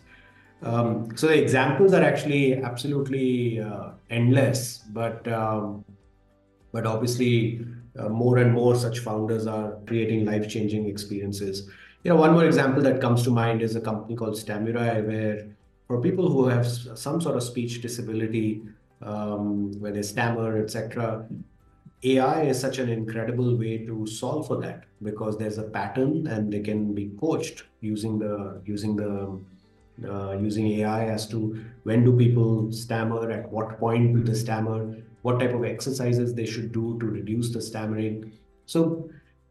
Um, 0.62 1.16
so 1.18 1.28
the 1.28 1.42
examples 1.42 1.94
are 1.94 2.04
actually 2.04 2.62
absolutely 2.62 3.60
uh, 3.60 3.90
endless, 4.10 4.78
but 4.90 5.28
um, 5.28 5.84
but 6.72 6.86
obviously 6.86 7.66
uh, 7.98 8.10
more 8.10 8.38
and 8.38 8.52
more 8.54 8.76
such 8.76 9.00
founders 9.00 9.48
are 9.48 9.78
creating 9.86 10.26
life-changing 10.26 10.88
experiences. 10.88 11.70
You 12.04 12.10
know, 12.10 12.18
one 12.18 12.34
more 12.34 12.46
example 12.46 12.82
that 12.84 13.00
comes 13.00 13.24
to 13.24 13.30
mind 13.30 13.62
is 13.62 13.76
a 13.76 13.82
company 13.82 14.16
called 14.16 14.34
Stamurai, 14.34 15.06
where 15.06 15.48
for 15.88 16.02
people 16.02 16.30
who 16.30 16.48
have 16.48 16.66
some 16.68 17.22
sort 17.22 17.36
of 17.36 17.44
speech 17.44 17.82
disability, 17.82 18.62
um, 19.02 19.72
where 19.80 19.92
they 19.92 20.02
stammer, 20.02 20.62
etc., 20.62 21.26
AI 22.06 22.44
is 22.44 22.60
such 22.60 22.80
an 22.80 22.90
incredible 22.90 23.56
way 23.56 23.78
to 23.86 24.06
solve 24.06 24.48
for 24.48 24.58
that 24.58 24.84
because 25.02 25.38
there's 25.38 25.58
a 25.58 25.64
pattern 25.64 26.28
and 26.28 26.52
they 26.52 26.60
can 26.60 26.94
be 26.94 27.12
coached 27.18 27.64
using 27.80 28.20
the 28.20 28.62
using 28.66 28.98
the 28.98 29.40
uh, 30.10 30.34
using 30.34 30.68
AI 30.80 31.06
as 31.06 31.28
to 31.30 31.64
when 31.84 32.04
do 32.04 32.18
people 32.18 32.72
stammer, 32.72 33.32
at 33.32 33.50
what 33.50 33.80
point 33.80 34.16
do 34.16 34.24
they 34.24 34.34
stammer, 34.34 34.98
what 35.24 35.40
type 35.40 35.54
of 35.54 35.64
exercises 35.66 36.34
they 36.36 36.46
should 36.46 36.72
do 36.72 36.98
to 37.00 37.06
reduce 37.06 37.50
the 37.52 37.62
stammering. 37.62 38.32
So 38.66 39.10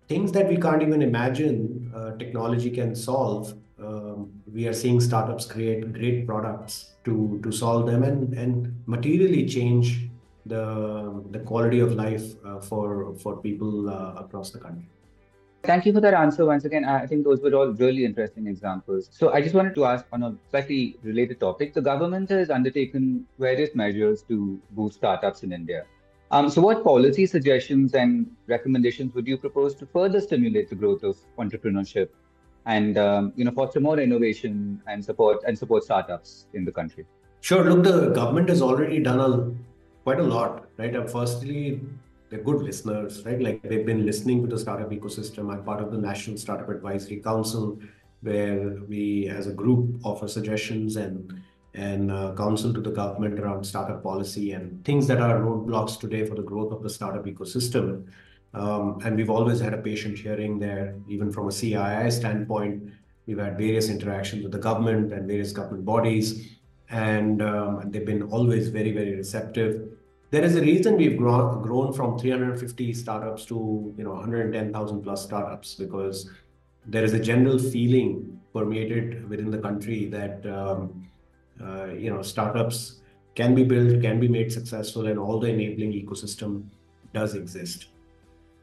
things 0.09 0.31
that 0.33 0.49
we 0.49 0.57
can't 0.57 0.83
even 0.83 1.03
imagine 1.03 1.93
uh, 1.95 2.17
technology 2.17 2.71
can 2.71 2.95
solve. 2.95 3.55
Um, 3.79 4.31
we 4.53 4.69
are 4.69 4.73
seeing 4.73 5.01
startups 5.01 5.45
create 5.47 5.93
great 5.93 6.27
products 6.27 6.93
to 7.05 7.41
to 7.43 7.51
solve 7.51 7.87
them 7.87 8.03
and 8.05 8.33
and 8.35 8.57
materially 8.87 9.45
change 9.47 10.09
the 10.47 10.65
the 11.31 11.41
quality 11.41 11.81
of 11.81 11.95
life 11.95 12.27
uh, 12.45 12.61
for 12.61 13.15
for 13.23 13.37
people 13.49 13.91
uh, 13.91 14.15
across 14.25 14.51
the 14.51 14.61
country. 14.67 14.89
Thank 15.65 15.87
you 15.87 15.93
for 15.93 16.01
that 16.01 16.15
answer 16.15 16.45
once 16.45 16.65
again. 16.65 16.85
I 16.85 17.07
think 17.07 17.25
those 17.25 17.41
were 17.41 17.55
all 17.55 17.69
really 17.69 18.05
interesting 18.05 18.49
examples. 18.49 19.09
So 19.13 19.33
I 19.33 19.41
just 19.41 19.55
wanted 19.55 19.77
to 19.77 19.85
ask 19.85 20.05
on 20.13 20.25
a 20.25 20.35
slightly 20.51 20.99
related 21.05 21.39
topic. 21.39 21.73
The 21.73 21.81
government 21.81 22.31
has 22.31 22.51
undertaken 22.51 23.27
various 23.39 23.73
measures 23.75 24.23
to 24.23 24.61
boost 24.73 24.97
startups 24.97 25.45
in 25.45 25.53
India. 25.53 25.85
Um, 26.33 26.51
so 26.51 26.61
what 26.63 26.83
policy 26.83 27.27
suggestions 27.27 27.95
and 27.95 28.29
recommendations 28.49 29.15
would 29.15 29.27
you 29.29 29.37
propose 29.37 29.75
to 29.77 29.87
further 29.87 30.21
stimulate 30.21 30.69
the 30.69 30.75
growth 30.75 31.05
of 31.05 31.17
entrepreneurship 31.39 32.09
and 32.67 32.97
um, 32.99 33.33
you 33.37 33.45
know 33.45 33.51
foster 33.51 33.81
more 33.81 34.01
innovation 34.01 34.81
and 34.87 35.05
support 35.05 35.43
and 35.47 35.57
support 35.57 35.85
startups 35.85 36.47
in 36.55 36.65
the 36.65 36.73
country? 36.73 37.07
Sure. 37.41 37.63
Look, 37.63 37.85
the 37.85 38.11
government 38.11 38.49
has 38.49 38.63
already 38.63 38.99
done 38.99 39.21
a 39.21 39.53
quite 40.03 40.19
a 40.19 40.23
lot, 40.23 40.65
right? 40.77 40.97
Uh, 40.97 41.05
firstly, 41.05 41.81
they're 42.33 42.43
good 42.43 42.63
listeners, 42.63 43.23
right? 43.27 43.41
Like 43.41 43.63
they've 43.63 43.85
been 43.85 44.07
listening 44.07 44.41
to 44.43 44.49
the 44.49 44.59
startup 44.59 44.91
ecosystem. 44.91 45.53
I'm 45.53 45.63
part 45.65 45.83
of 45.83 45.93
the 45.93 45.99
National 45.99 46.39
Startup 46.39 46.67
Advisory 46.71 47.19
Council, 47.19 47.79
where 48.23 48.79
we, 48.89 49.29
as 49.29 49.47
a 49.49 49.53
group, 49.53 50.01
offer 50.03 50.27
suggestions 50.27 50.97
and 50.97 51.43
and 51.75 52.11
uh, 52.11 52.35
counsel 52.35 52.73
to 52.73 52.81
the 52.81 52.91
government 52.91 53.39
around 53.39 53.65
startup 53.65 54.03
policy 54.03 54.53
and 54.53 54.85
things 54.85 55.07
that 55.07 55.21
are 55.21 55.41
roadblocks 55.41 55.99
today 55.99 56.25
for 56.27 56.35
the 56.35 56.43
growth 56.43 56.73
of 56.73 56.83
the 56.83 56.91
startup 56.91 57.25
ecosystem. 57.25 58.07
Um, 58.55 58.99
and 59.05 59.17
we've 59.17 59.31
always 59.31 59.61
had 59.61 59.73
a 59.73 59.79
patient 59.79 60.19
hearing 60.19 60.59
there, 60.59 60.95
even 61.09 61.33
from 61.33 61.47
a 61.47 61.51
CII 61.51 62.13
standpoint. 62.13 62.93
We've 63.27 63.39
had 63.39 63.57
various 63.57 63.89
interactions 63.89 64.43
with 64.43 64.53
the 64.53 64.59
government 64.59 65.13
and 65.15 65.27
various 65.27 65.53
government 65.53 65.85
bodies 65.87 66.59
and 66.93 67.41
um, 67.41 67.91
they've 67.91 68.05
been 68.05 68.23
always 68.25 68.69
very, 68.69 68.93
very 68.93 69.17
receptive. 69.17 69.92
There 70.33 70.43
is 70.43 70.57
a 70.57 70.63
reason 70.63 70.97
we've 70.97 71.19
grown, 71.19 71.61
grown 71.61 71.93
from 71.93 72.19
350 72.19 72.95
startups 72.95 73.45
to 73.45 73.95
you 73.99 74.03
know 74.03 74.13
110,000 74.13 75.03
plus 75.03 75.25
startups 75.25 75.75
because 75.75 76.31
there 76.87 77.05
is 77.05 77.13
a 77.13 77.21
general 77.21 77.59
feeling 77.59 78.41
permeated 78.55 79.29
within 79.29 79.51
the 79.51 79.59
country 79.59 80.07
that 80.07 80.47
um, 80.47 81.07
uh, 81.63 81.89
you 81.89 82.09
know 82.09 82.23
startups 82.23 83.03
can 83.35 83.55
be 83.55 83.63
built, 83.63 84.01
can 84.01 84.19
be 84.21 84.27
made 84.27 84.51
successful, 84.51 85.07
and 85.07 85.19
all 85.19 85.39
the 85.39 85.49
enabling 85.49 85.93
ecosystem 85.93 86.65
does 87.13 87.35
exist. 87.35 87.89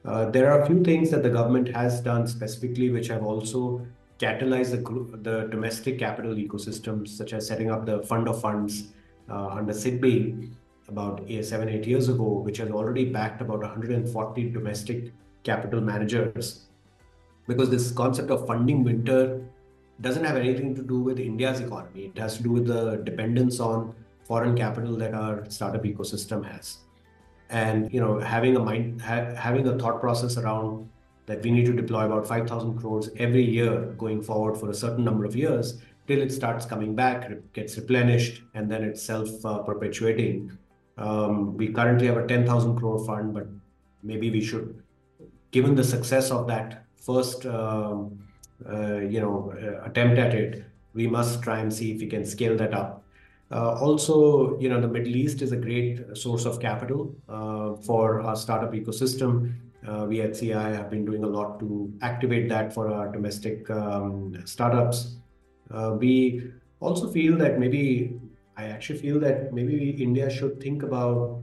Uh, 0.06 0.26
there 0.32 0.52
are 0.52 0.64
a 0.64 0.66
few 0.66 0.84
things 0.84 1.12
that 1.12 1.22
the 1.22 1.30
government 1.30 1.68
has 1.68 2.02
done 2.02 2.26
specifically, 2.26 2.90
which 2.90 3.10
have 3.10 3.22
also 3.22 3.86
catalyzed 4.18 4.72
the, 4.72 5.18
the 5.18 5.48
domestic 5.50 6.00
capital 6.00 6.34
ecosystem, 6.34 7.08
such 7.08 7.32
as 7.34 7.46
setting 7.46 7.70
up 7.70 7.86
the 7.86 8.02
fund 8.02 8.28
of 8.28 8.42
funds 8.42 8.88
uh, 9.30 9.50
under 9.50 9.74
SIDBI 9.74 10.50
about 10.90 11.24
eight, 11.28 11.46
seven, 11.46 11.70
eight 11.70 11.86
years 11.86 12.10
ago, 12.10 12.24
which 12.24 12.58
has 12.58 12.70
already 12.72 13.06
backed 13.06 13.42
about 13.42 13.60
140 13.60 14.50
domestic 14.50 15.12
capital 15.44 15.82
managers. 15.82 16.66
Because 17.48 17.70
this 17.70 17.92
concept 17.92 18.30
of 18.32 18.46
funding 18.46 18.84
winter 18.84 19.42
doesn't 20.02 20.24
have 20.24 20.38
anything 20.38 20.76
to 20.76 20.82
do 20.82 21.00
with 21.00 21.20
India's 21.20 21.60
economy. 21.60 22.12
It 22.16 22.18
has 22.18 22.38
to 22.38 22.44
do 22.44 22.52
with 22.52 22.68
the 22.68 23.02
dependence 23.04 23.60
on 23.60 23.94
foreign 24.24 24.56
capital 24.56 24.96
that 24.98 25.14
our 25.14 25.50
startup 25.50 25.84
ecosystem 25.84 26.46
has. 26.46 26.78
And 27.50 27.92
you 27.92 28.00
know, 28.00 28.20
having 28.20 28.56
a 28.56 28.60
mind, 28.60 29.02
ha- 29.02 29.34
having 29.36 29.68
a 29.68 29.78
thought 29.78 30.00
process 30.00 30.38
around 30.38 30.90
that 31.26 31.44
we 31.44 31.52
need 31.52 31.66
to 31.66 31.74
deploy 31.74 32.06
about 32.06 32.28
5,000 32.28 32.80
crores 32.80 33.10
every 33.18 33.44
year 33.44 33.82
going 33.98 34.22
forward 34.22 34.58
for 34.58 34.70
a 34.70 34.74
certain 34.74 35.04
number 35.04 35.26
of 35.26 35.36
years 35.36 35.82
till 36.08 36.22
it 36.22 36.32
starts 36.32 36.66
coming 36.66 36.96
back, 36.96 37.30
gets 37.54 37.78
replenished, 37.78 38.42
and 38.56 38.70
then 38.72 38.84
it's 38.84 39.02
self-perpetuating. 39.02 40.52
Uh, 40.52 40.69
Um, 41.00 41.56
we 41.56 41.70
currently 41.70 42.08
have 42.08 42.18
a 42.18 42.28
10,000 42.28 42.78
crore 42.78 43.04
fund, 43.06 43.34
but 43.34 43.48
maybe 44.04 44.30
we 44.30 44.42
should, 44.42 44.84
given 45.52 45.74
the 45.74 45.84
success 45.84 46.30
of 46.30 46.46
that 46.48 46.84
first, 46.98 47.46
um, 47.46 48.20
uh, 48.70 48.98
you 48.98 49.22
know, 49.22 49.54
uh, 49.56 49.88
attempt 49.90 50.20
at 50.20 50.34
it, 50.34 50.66
we 50.94 51.08
must 51.08 51.42
try 51.42 51.60
and 51.60 51.74
see 51.74 51.92
if 51.92 52.02
we 52.02 52.08
can 52.08 52.26
scale 52.26 52.58
that 52.58 52.74
up. 52.74 53.04
Uh, 53.52 53.74
also, 53.80 54.60
you 54.60 54.70
know, 54.70 54.80
the 54.80 54.88
Middle 54.88 55.16
East 55.16 55.42
is 55.42 55.54
a 55.54 55.58
great 55.58 56.16
source 56.16 56.46
of 56.46 56.60
capital 56.60 57.16
uh, 57.30 57.76
for 57.76 58.22
our 58.22 58.36
startup 58.36 58.74
ecosystem. 58.74 59.54
Uh, 59.88 60.06
we 60.08 60.22
at 60.22 60.38
CI 60.38 60.52
have 60.52 60.90
been 60.90 61.06
doing 61.06 61.24
a 61.24 61.28
lot 61.28 61.60
to 61.60 61.92
activate 62.02 62.50
that 62.50 62.74
for 62.74 62.90
our 62.90 63.08
domestic 63.12 63.70
um, 63.70 64.36
startups. 64.46 65.16
Uh, 65.72 65.96
we 65.98 66.52
also 66.80 67.10
feel 67.10 67.38
that 67.38 67.60
maybe 67.60 68.20
I 68.60 68.66
actually 68.66 69.00
feel 69.00 69.20
that 69.22 69.54
maybe 69.54 69.92
India 69.92 70.30
should 70.30 70.60
think 70.62 70.84
about 70.84 71.42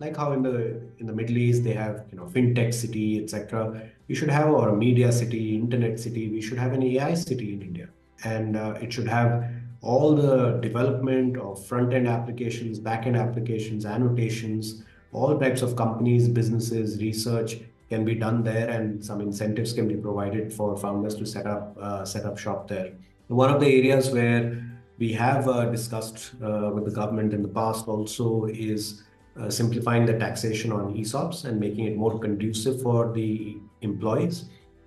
like 0.00 0.16
how 0.16 0.32
in 0.32 0.42
the 0.42 0.80
in 0.98 1.06
the 1.06 1.12
Middle 1.12 1.36
East 1.36 1.62
they 1.64 1.74
have 1.74 2.04
you 2.10 2.16
know 2.18 2.24
fintech 2.24 2.72
city 2.72 3.22
etc. 3.22 3.82
We 4.08 4.14
should 4.14 4.30
have 4.30 4.48
or 4.50 4.70
a 4.70 4.76
media 4.76 5.12
city, 5.12 5.54
internet 5.56 6.00
city. 6.00 6.30
We 6.30 6.40
should 6.40 6.58
have 6.58 6.72
an 6.72 6.82
AI 6.82 7.12
city 7.14 7.52
in 7.52 7.62
India, 7.62 7.88
and 8.24 8.56
uh, 8.56 8.74
it 8.80 8.92
should 8.92 9.08
have 9.08 9.44
all 9.82 10.14
the 10.14 10.58
development 10.62 11.36
of 11.36 11.64
front 11.66 11.92
end 11.92 12.08
applications, 12.08 12.78
back 12.78 13.06
end 13.06 13.16
applications, 13.16 13.84
annotations, 13.84 14.82
all 15.12 15.38
types 15.38 15.60
of 15.60 15.76
companies, 15.76 16.28
businesses, 16.28 16.98
research 17.02 17.56
can 17.90 18.04
be 18.04 18.14
done 18.14 18.42
there, 18.42 18.70
and 18.70 19.04
some 19.04 19.20
incentives 19.20 19.74
can 19.74 19.86
be 19.86 19.96
provided 19.96 20.52
for 20.52 20.76
founders 20.76 21.14
to 21.16 21.26
set 21.26 21.46
up 21.46 21.76
uh, 21.78 22.04
set 22.04 22.24
up 22.24 22.38
shop 22.38 22.68
there. 22.68 22.92
One 23.28 23.50
of 23.50 23.60
the 23.60 23.66
areas 23.66 24.10
where 24.10 24.63
we 24.98 25.12
have 25.12 25.48
uh, 25.48 25.66
discussed 25.66 26.32
uh, 26.42 26.70
with 26.72 26.84
the 26.84 26.90
government 26.90 27.32
in 27.32 27.42
the 27.42 27.48
past 27.48 27.88
also 27.88 28.46
is 28.46 29.02
uh, 29.40 29.50
simplifying 29.50 30.06
the 30.06 30.16
taxation 30.16 30.70
on 30.70 30.94
ESOPs 30.94 31.44
and 31.44 31.58
making 31.58 31.86
it 31.86 31.96
more 31.96 32.18
conducive 32.18 32.80
for 32.80 33.12
the 33.12 33.58
employees, 33.80 34.44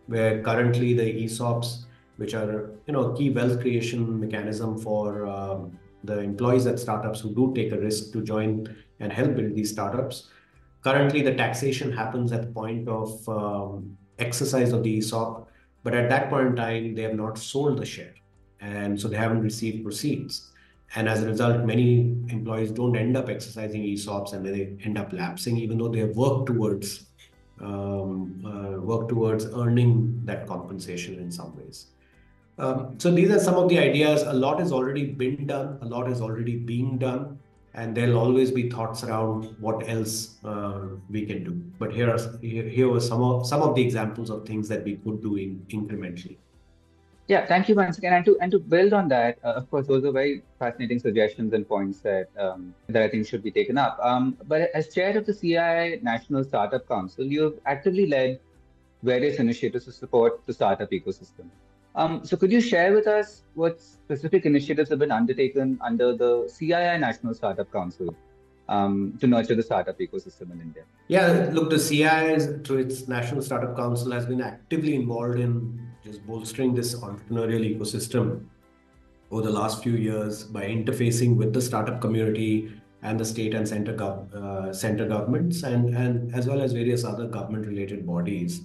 where 0.07 0.41
currently 0.41 0.93
the 0.93 1.23
ESOPs, 1.23 1.85
which 2.15 2.33
are 2.33 2.71
you 2.87 2.93
know 2.93 3.11
key 3.13 3.29
wealth 3.29 3.59
creation 3.59 4.19
mechanism 4.19 4.77
for 4.77 5.27
um, 5.27 5.77
the 6.05 6.19
employees 6.19 6.65
at 6.65 6.79
startups 6.79 7.19
who 7.19 7.35
do 7.35 7.53
take 7.53 7.73
a 7.73 7.77
risk 7.77 8.13
to 8.13 8.23
join 8.23 8.73
and 9.01 9.11
help 9.11 9.35
build 9.35 9.53
these 9.55 9.71
startups. 9.71 10.29
Currently, 10.83 11.21
the 11.21 11.35
taxation 11.35 11.91
happens 11.91 12.31
at 12.31 12.41
the 12.43 12.47
point 12.47 12.87
of 12.87 13.27
um, 13.27 13.97
exercise 14.19 14.71
of 14.71 14.83
the 14.83 14.99
ESOP, 14.99 15.49
but 15.83 15.93
at 15.93 16.09
that 16.09 16.29
point 16.29 16.48
in 16.48 16.55
time, 16.55 16.96
they 16.96 17.01
have 17.01 17.15
not 17.15 17.37
sold 17.37 17.79
the 17.79 17.85
share 17.85 18.13
and 18.61 19.00
so 19.00 19.07
they 19.07 19.17
haven't 19.17 19.41
received 19.41 19.83
proceeds. 19.83 20.50
And 20.96 21.09
as 21.09 21.22
a 21.22 21.27
result, 21.27 21.65
many 21.65 22.15
employees 22.29 22.72
don't 22.72 22.96
end 22.96 23.17
up 23.17 23.29
exercising 23.29 23.83
ESOPs 23.83 24.33
and 24.33 24.46
they 24.46 24.77
end 24.83 24.98
up 24.98 25.11
lapsing, 25.11 25.57
even 25.57 25.77
though 25.77 25.89
they 25.89 26.00
have 26.00 26.15
worked 26.15 26.48
towards 26.48 27.07
um, 27.61 28.43
uh, 28.46 28.79
work 28.79 29.09
towards 29.09 29.46
earning 29.48 30.22
that 30.25 30.48
compensation 30.48 31.15
in 31.15 31.31
some 31.31 31.55
ways. 31.57 31.87
Um, 32.59 32.96
so 33.00 33.11
these 33.11 33.29
are 33.31 33.39
some 33.39 33.55
of 33.55 33.70
the 33.70 33.77
ideas. 33.79 34.24
A 34.24 34.33
lot 34.33 34.59
has 34.59 34.72
already 34.72 35.05
been 35.05 35.46
done. 35.48 35.77
A 35.81 35.85
lot 35.85 36.09
is 36.09 36.22
already 36.22 36.55
being 36.55 36.98
done, 36.98 37.39
and 37.74 37.96
there'll 37.96 38.17
always 38.17 38.51
be 38.51 38.70
thoughts 38.70 39.03
around 39.03 39.55
what 39.59 39.87
else 39.87 40.35
uh, 40.43 40.81
we 41.09 41.25
can 41.25 41.43
do. 41.43 41.51
But 41.77 41.93
here 41.93 42.09
are 42.09 42.20
here, 42.41 42.67
here 42.67 42.89
were 42.89 43.00
some 43.00 43.22
of 43.22 43.46
some 43.46 43.61
of 43.61 43.75
the 43.75 43.81
examples 43.81 44.29
of 44.29 44.46
things 44.48 44.67
that 44.70 44.83
we 44.83 44.96
could 44.98 45.22
do 45.22 45.35
in, 45.35 45.65
incrementally. 45.70 46.37
Yeah, 47.27 47.46
thank 47.46 47.68
you 47.68 47.75
once 47.75 47.98
again. 47.98 48.13
And 48.13 48.25
to 48.25 48.37
and 48.40 48.51
to 48.51 48.59
build 48.59 48.94
on 48.94 49.09
that, 49.09 49.37
uh, 49.44 49.53
of 49.53 49.70
course, 49.70 49.85
those 49.85 50.05
are 50.05 50.11
very 50.11 50.44
fascinating 50.59 51.00
suggestions 51.00 51.51
and 51.53 51.68
points 51.68 52.00
that 52.00 52.29
um, 52.40 52.74
that 52.87 53.03
I 53.03 53.09
think 53.09 53.27
should 53.27 53.44
be 53.44 53.51
taken 53.51 53.77
up. 53.77 54.00
Um, 54.01 54.37
but 54.48 54.70
as 54.74 54.94
chair 54.94 55.18
of 55.18 55.25
the 55.25 55.33
CII 55.33 56.01
National 56.03 56.44
Startup 56.46 56.87
Council, 56.87 57.25
you've 57.25 57.59
actively 57.66 58.07
led 58.07 58.40
various 59.03 59.40
initiatives 59.40 59.85
to 59.85 59.92
support 59.92 60.46
the 60.46 60.53
startup 60.53 60.90
ecosystem. 60.92 61.50
Um, 61.96 62.24
so, 62.24 62.37
could 62.37 62.51
you 62.51 62.61
share 62.61 62.94
with 62.94 63.07
us 63.07 63.44
what 63.55 63.81
specific 63.81 64.46
initiatives 64.46 64.90
have 64.90 65.00
been 65.00 65.11
undertaken 65.11 65.77
under 65.81 66.16
the 66.16 66.50
CII 66.57 67.00
National 67.00 67.33
Startup 67.33 67.70
Council 67.74 68.16
um, 68.70 69.18
to 69.20 69.27
nurture 69.27 69.55
the 69.55 69.63
startup 69.63 70.00
ecosystem 70.00 70.53
in 70.53 70.61
India? 70.61 70.83
Yeah, 71.09 71.50
look, 71.51 71.70
the 71.72 71.75
CII, 71.75 72.66
through 72.66 72.77
its 72.77 73.07
National 73.09 73.42
Startup 73.42 73.75
Council, 73.75 74.11
has 74.11 74.25
been 74.25 74.42
actively 74.42 74.96
involved 74.96 75.40
in 75.40 75.86
just 76.07 76.25
bolstering 76.25 76.74
this 76.74 76.96
entrepreneurial 76.96 77.63
ecosystem 77.72 78.46
over 79.29 79.41
the 79.41 79.51
last 79.51 79.83
few 79.83 79.93
years 79.93 80.43
by 80.43 80.63
interfacing 80.63 81.35
with 81.35 81.53
the 81.53 81.61
startup 81.61 82.00
community 82.00 82.72
and 83.03 83.20
the 83.20 83.25
state 83.25 83.53
and 83.53 83.67
center, 83.67 83.93
gov- 83.93 84.33
uh, 84.33 84.74
center 84.74 85.05
governments 85.05 85.63
and, 85.63 85.96
and 85.96 86.33
as 86.33 86.48
well 86.48 86.61
as 86.61 86.72
various 86.72 87.03
other 87.03 87.27
government 87.27 87.67
related 87.67 88.07
bodies. 88.07 88.61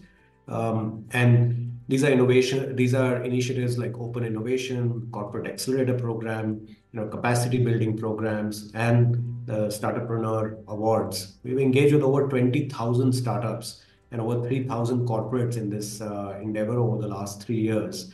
Um, 0.46 1.04
and 1.12 1.80
these 1.88 2.04
are 2.04 2.10
innovation, 2.10 2.76
these 2.76 2.94
are 2.94 3.22
initiatives 3.24 3.76
like 3.76 3.98
open 3.98 4.24
innovation, 4.24 5.08
corporate 5.10 5.48
accelerator 5.48 5.94
program, 5.94 6.64
you 6.66 7.00
know, 7.00 7.08
capacity 7.08 7.58
building 7.58 7.98
programs, 7.98 8.70
and 8.74 9.16
the 9.46 9.66
Startuppreneur 9.66 10.62
Awards. 10.68 11.38
We've 11.42 11.58
engaged 11.58 11.92
with 11.92 12.02
over 12.02 12.28
20,000 12.28 13.12
startups 13.12 13.82
and 14.12 14.20
over 14.20 14.46
3,000 14.46 15.08
corporates 15.08 15.56
in 15.56 15.70
this 15.70 16.00
uh, 16.00 16.38
endeavor 16.40 16.78
over 16.78 17.00
the 17.00 17.08
last 17.08 17.42
three 17.42 17.60
years. 17.60 18.12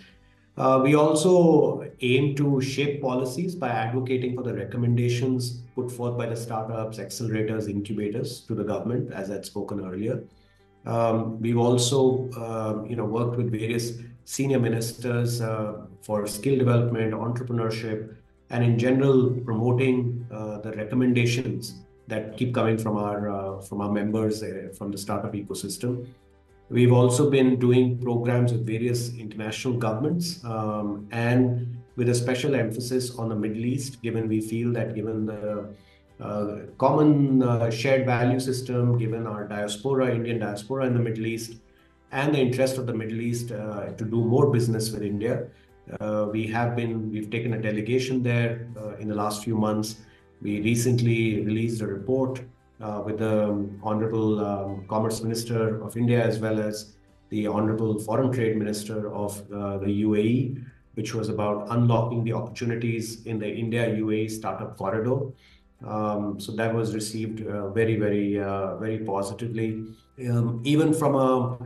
Uh, 0.57 0.81
we 0.83 0.95
also 0.95 1.89
aim 2.01 2.35
to 2.35 2.61
shape 2.61 3.01
policies 3.01 3.55
by 3.55 3.69
advocating 3.69 4.35
for 4.35 4.43
the 4.43 4.55
recommendations 4.55 5.63
put 5.75 5.91
forth 5.91 6.17
by 6.19 6.27
the 6.27 6.35
startups, 6.35 6.99
accelerators, 6.99 7.69
incubators 7.69 8.41
to 8.41 8.55
the 8.55 8.65
government, 8.65 9.13
as 9.13 9.31
I'd 9.31 9.45
spoken 9.45 9.85
earlier. 9.85 10.25
Um, 10.85 11.41
we've 11.41 11.59
also, 11.59 12.29
uh, 12.31 12.85
you 12.89 12.97
know, 12.97 13.05
worked 13.05 13.37
with 13.37 13.53
various 13.53 13.99
senior 14.25 14.59
ministers 14.59 15.41
uh, 15.41 15.87
for 16.03 16.27
skill 16.27 16.59
development, 16.59 17.13
entrepreneurship, 17.13 18.17
and 18.51 18.65
in 18.65 18.79
general 18.79 19.31
promoting 19.45 20.27
uh, 20.33 20.59
the 20.59 20.73
recommendations 20.73 21.75
that 22.09 22.37
keep 22.37 22.55
coming 22.55 22.79
from 22.79 22.97
our 22.97 23.29
uh, 23.29 23.61
from 23.61 23.81
our 23.81 23.93
members 23.93 24.43
uh, 24.43 24.69
from 24.77 24.91
the 24.91 24.99
startup 24.99 25.33
ecosystem. 25.35 26.07
We've 26.71 26.93
also 26.93 27.31
been 27.31 27.59
doing 27.59 27.99
programs 27.99 28.53
with 28.53 28.67
various 28.67 29.15
international 29.15 29.75
governments 29.75 30.45
um, 30.45 31.09
and 31.13 31.79
with 31.97 32.09
a 32.11 32.15
special 32.15 32.55
emphasis 32.55 33.17
on 33.17 33.29
the 33.31 33.35
Middle 33.35 33.65
East, 33.65 34.03
given 34.03 34.29
we 34.29 34.41
feel 34.41 34.73
that 34.73 34.95
given 34.95 35.27
the 35.27 35.69
uh, 36.21 36.59
common 36.77 37.43
uh, 37.43 37.71
shared 37.71 38.05
value 38.05 38.39
system, 38.39 38.99
given 38.99 39.27
our 39.27 39.49
diaspora, 39.49 40.15
Indian 40.15 40.41
diaspora 40.41 40.87
in 40.87 40.93
the 40.93 41.01
Middle 41.01 41.27
East, 41.27 41.57
and 42.13 42.35
the 42.35 42.39
interest 42.39 42.77
of 42.77 42.87
the 42.87 42.93
Middle 42.93 43.21
East 43.21 43.51
uh, 43.51 43.87
to 43.93 44.05
do 44.05 44.23
more 44.23 44.51
business 44.51 44.91
with 44.93 45.03
India, 45.03 45.47
uh, 46.01 46.27
we 46.31 46.47
have 46.47 46.77
been, 46.77 47.11
we've 47.11 47.31
taken 47.31 47.55
a 47.55 47.61
delegation 47.61 48.23
there 48.23 48.69
in 48.99 49.09
the 49.09 49.15
last 49.15 49.43
few 49.43 49.57
months 49.57 49.97
we 50.41 50.61
recently 50.61 51.45
released 51.45 51.81
a 51.81 51.87
report 51.87 52.41
uh, 52.81 53.03
with 53.05 53.19
the 53.19 53.69
Honorable 53.83 54.45
um, 54.45 54.87
Commerce 54.89 55.23
Minister 55.23 55.83
of 55.83 55.97
India 55.97 56.25
as 56.25 56.39
well 56.39 56.61
as 56.61 56.95
the 57.31 57.47
Honorable 57.47 57.99
Foreign 57.99 58.33
Trade 58.33 58.57
Minister 58.57 59.13
of 59.13 59.39
uh, 59.53 59.79
the 59.79 60.03
UAE, 60.03 60.65
which 60.95 61.15
was 61.15 61.29
about 61.29 61.67
unlocking 61.71 62.25
the 62.25 62.33
opportunities 62.33 63.25
in 63.27 63.39
the 63.39 63.49
India 63.49 63.89
UAE 63.89 64.31
startup 64.31 64.77
corridor. 64.77 65.19
Um, 65.87 66.41
so 66.41 66.53
that 66.53 66.75
was 66.75 66.95
received 66.95 67.47
uh, 67.47 67.71
very, 67.71 67.97
very, 67.97 68.41
uh, 68.41 68.77
very 68.77 68.99
positively. 68.99 69.85
Um, 70.29 70.61
even 70.65 70.93
from 70.93 71.15
a 71.15 71.59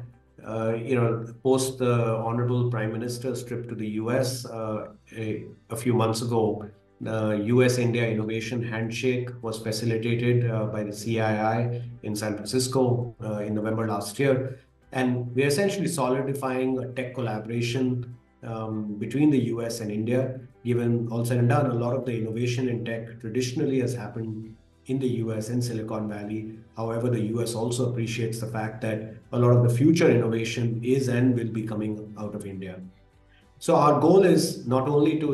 uh, 0.47 0.75
you 0.75 0.97
know, 0.97 1.25
post 1.43 1.79
the 1.79 2.17
Honorable 2.17 2.71
Prime 2.71 2.93
Minister's 2.93 3.45
trip 3.45 3.69
to 3.69 3.75
the 3.75 3.89
US 4.03 4.45
uh, 4.47 4.89
a, 5.17 5.45
a, 5.71 5.77
few 5.77 5.95
months 5.95 6.23
ago, 6.23 6.69
The 7.03 7.43
US 7.47 7.79
India 7.79 8.07
Innovation 8.09 8.62
Handshake 8.62 9.29
was 9.43 9.59
facilitated 9.59 10.49
uh, 10.49 10.67
by 10.67 10.85
the 10.85 10.93
CII 10.93 11.83
in 12.05 12.15
San 12.15 12.35
Francisco 12.35 13.17
uh, 13.21 13.38
in 13.38 13.57
November 13.57 13.88
last 13.88 14.21
year. 14.21 14.61
And 14.93 15.35
we're 15.35 15.49
essentially 15.49 15.88
solidifying 15.88 16.79
a 16.79 16.87
tech 16.93 17.15
collaboration 17.17 18.15
um, 18.45 18.95
between 19.01 19.31
the 19.31 19.41
US 19.55 19.81
and 19.81 19.91
India. 19.91 20.38
Given 20.65 21.09
all 21.11 21.25
said 21.25 21.38
and 21.38 21.49
done, 21.49 21.73
a 21.73 21.75
lot 21.75 21.97
of 21.97 22.05
the 22.05 22.17
innovation 22.17 22.69
in 22.69 22.85
tech 22.85 23.19
traditionally 23.19 23.81
has 23.81 23.97
happened 23.97 24.55
in 24.87 25.01
the 25.01 25.09
US 25.25 25.49
in 25.49 25.61
Silicon 25.61 26.09
Valley. 26.09 26.55
However, 26.77 27.11
the 27.11 27.23
US 27.35 27.57
also 27.57 27.91
appreciates 27.91 28.38
the 28.38 28.47
fact 28.47 28.81
that 28.83 29.15
a 29.33 29.38
lot 29.41 29.51
of 29.51 29.69
the 29.69 29.75
future 29.77 30.09
innovation 30.09 30.81
is 30.85 31.09
and 31.09 31.37
will 31.37 31.51
be 31.51 31.65
coming 31.65 32.15
out 32.17 32.37
of 32.37 32.47
India. 32.47 32.81
So 33.62 33.77
our 33.77 34.01
goal 34.01 34.25
is 34.25 34.66
not 34.66 34.88
only 34.88 35.20
to 35.20 35.29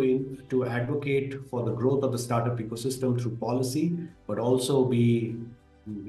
to 0.51 0.67
advocate 0.67 1.37
for 1.51 1.63
the 1.69 1.73
growth 1.77 2.03
of 2.09 2.13
the 2.13 2.19
startup 2.19 2.59
ecosystem 2.65 3.15
through 3.21 3.37
policy, 3.37 3.85
but 4.27 4.39
also 4.39 4.85
be 4.85 5.37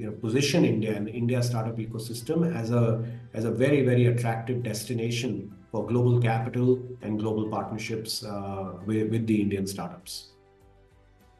you 0.00 0.04
know 0.06 0.12
position 0.24 0.66
India 0.66 0.94
and 0.98 1.08
India 1.08 1.42
startup 1.42 1.78
ecosystem 1.78 2.44
as 2.62 2.72
a 2.82 2.84
as 3.32 3.46
a 3.46 3.54
very 3.62 3.80
very 3.88 4.06
attractive 4.12 4.62
destination 4.62 5.40
for 5.70 5.86
global 5.86 6.20
capital 6.28 6.78
and 7.00 7.18
global 7.18 7.48
partnerships 7.48 8.22
uh, 8.22 8.72
with, 8.84 9.10
with 9.10 9.26
the 9.26 9.40
Indian 9.40 9.66
startups. 9.66 10.22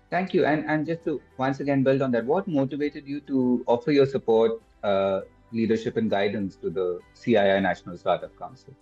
Thank 0.08 0.32
you. 0.32 0.46
And 0.46 0.64
and 0.66 0.86
just 0.86 1.04
to 1.04 1.20
once 1.46 1.60
again 1.60 1.82
build 1.82 2.10
on 2.10 2.10
that, 2.12 2.24
what 2.24 2.48
motivated 2.60 3.06
you 3.06 3.20
to 3.32 3.64
offer 3.66 3.92
your 4.02 4.06
support, 4.06 4.62
uh, 4.82 5.20
leadership, 5.52 5.98
and 5.98 6.08
guidance 6.20 6.56
to 6.56 6.70
the 6.70 7.00
CII 7.24 7.60
National 7.70 7.98
Startup 7.98 8.38
Council? 8.38 8.80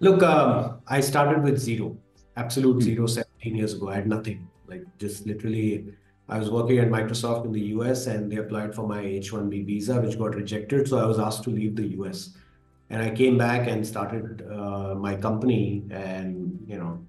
Look, 0.00 0.22
um, 0.22 0.80
I 0.86 1.00
started 1.00 1.42
with 1.42 1.58
zero, 1.58 1.96
absolute 2.36 2.78
mm-hmm. 2.78 2.84
zero, 2.84 3.06
17 3.06 3.56
years 3.56 3.74
ago. 3.74 3.88
I 3.88 3.96
had 3.96 4.08
nothing, 4.08 4.48
like 4.66 4.84
just 4.98 5.26
literally. 5.26 5.86
I 6.26 6.38
was 6.38 6.50
working 6.50 6.78
at 6.78 6.88
Microsoft 6.88 7.44
in 7.44 7.52
the 7.52 7.60
US 7.76 8.06
and 8.06 8.32
they 8.32 8.36
applied 8.36 8.74
for 8.74 8.88
my 8.88 9.00
H 9.00 9.30
1B 9.30 9.66
visa, 9.66 10.00
which 10.00 10.18
got 10.18 10.34
rejected. 10.34 10.88
So 10.88 10.98
I 10.98 11.04
was 11.04 11.18
asked 11.18 11.44
to 11.44 11.50
leave 11.50 11.76
the 11.76 11.86
US. 11.98 12.30
And 12.88 13.02
I 13.02 13.10
came 13.10 13.36
back 13.36 13.68
and 13.68 13.86
started 13.86 14.42
uh, 14.50 14.94
my 14.94 15.16
company. 15.16 15.84
And, 15.90 16.58
you 16.66 16.78
know, 16.78 17.04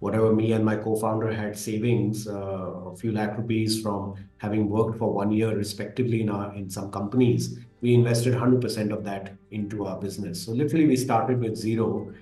whatever 0.00 0.34
me 0.34 0.52
and 0.52 0.64
my 0.64 0.76
co-founder 0.76 1.32
had 1.32 1.56
savings, 1.56 2.26
uh, 2.26 2.32
a 2.32 2.96
few 2.96 3.12
lakh 3.12 3.36
rupees 3.38 3.80
from 3.80 4.14
having 4.38 4.68
worked 4.68 4.98
for 4.98 5.12
one 5.12 5.30
year 5.30 5.56
respectively 5.56 6.20
in 6.20 6.28
our 6.28 6.54
in 6.54 6.68
some 6.68 6.90
companies, 6.90 7.58
we 7.80 7.94
invested 7.94 8.34
100% 8.34 8.92
of 8.92 9.04
that 9.04 9.32
into 9.50 9.86
our 9.86 9.98
business. 9.98 10.44
So 10.44 10.52
literally, 10.52 10.86
we 10.86 10.96
started 10.96 11.40
with 11.40 11.56
zero, 11.56 12.12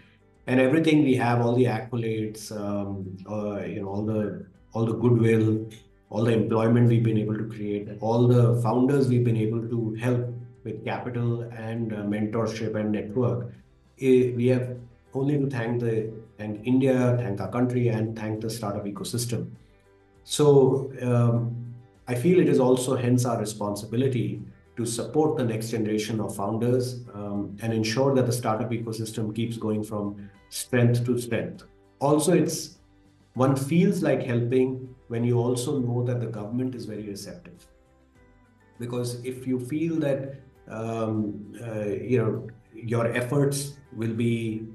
and 0.46 0.60
everything 0.60 1.02
we 1.04 1.14
have, 1.16 1.40
all 1.40 1.54
the 1.54 1.64
accolades, 1.64 2.52
um, 2.52 3.16
uh, 3.30 3.64
you 3.64 3.80
know, 3.80 3.88
all 3.88 4.04
the 4.04 4.46
all 4.72 4.84
the 4.84 4.94
goodwill, 4.94 5.66
all 6.10 6.24
the 6.24 6.32
employment 6.32 6.88
we've 6.88 7.02
been 7.02 7.18
able 7.18 7.36
to 7.36 7.44
create, 7.44 7.88
all 8.00 8.26
the 8.26 8.60
founders 8.60 9.08
we've 9.08 9.24
been 9.24 9.36
able 9.36 9.62
to 9.68 9.94
help 9.94 10.26
with 10.64 10.84
capital 10.84 11.42
and 11.56 11.92
uh, 11.92 11.98
mentorship 11.98 12.74
and 12.74 12.92
network. 12.92 13.52
Eh, 14.00 14.32
we 14.34 14.46
have 14.48 14.76
only 15.14 15.38
to 15.38 15.48
thank 15.48 15.80
the 15.80 16.12
thank 16.38 16.66
India, 16.66 17.16
thank 17.18 17.40
our 17.40 17.50
country, 17.50 17.88
and 17.88 18.18
thank 18.18 18.40
the 18.40 18.50
startup 18.50 18.84
ecosystem. 18.84 19.50
So 20.24 20.92
um, 21.02 21.74
I 22.08 22.14
feel 22.14 22.40
it 22.40 22.48
is 22.48 22.58
also 22.58 22.96
hence 22.96 23.24
our 23.24 23.38
responsibility 23.38 24.42
to 24.76 24.84
support 24.84 25.36
the 25.36 25.44
next 25.44 25.70
generation 25.70 26.20
of 26.20 26.34
founders 26.36 27.04
um, 27.14 27.56
and 27.62 27.72
ensure 27.72 28.14
that 28.14 28.26
the 28.26 28.32
startup 28.32 28.70
ecosystem 28.70 29.34
keeps 29.34 29.56
going 29.56 29.84
from 29.84 30.28
strength 30.48 31.04
to 31.04 31.18
strength. 31.18 31.64
Also, 32.00 32.32
it's 32.32 32.78
one 33.34 33.56
feels 33.56 34.02
like 34.02 34.22
helping 34.22 34.94
when 35.08 35.24
you 35.24 35.38
also 35.38 35.78
know 35.78 36.02
that 36.04 36.20
the 36.20 36.26
government 36.26 36.74
is 36.74 36.86
very 36.86 37.02
receptive. 37.02 37.66
Because 38.78 39.24
if 39.24 39.46
you 39.46 39.60
feel 39.60 39.96
that 40.00 40.34
um, 40.68 41.54
uh, 41.62 41.84
you 41.84 42.18
know 42.18 42.48
your 42.74 43.06
efforts 43.12 43.74
will 43.92 44.14
be 44.14 44.66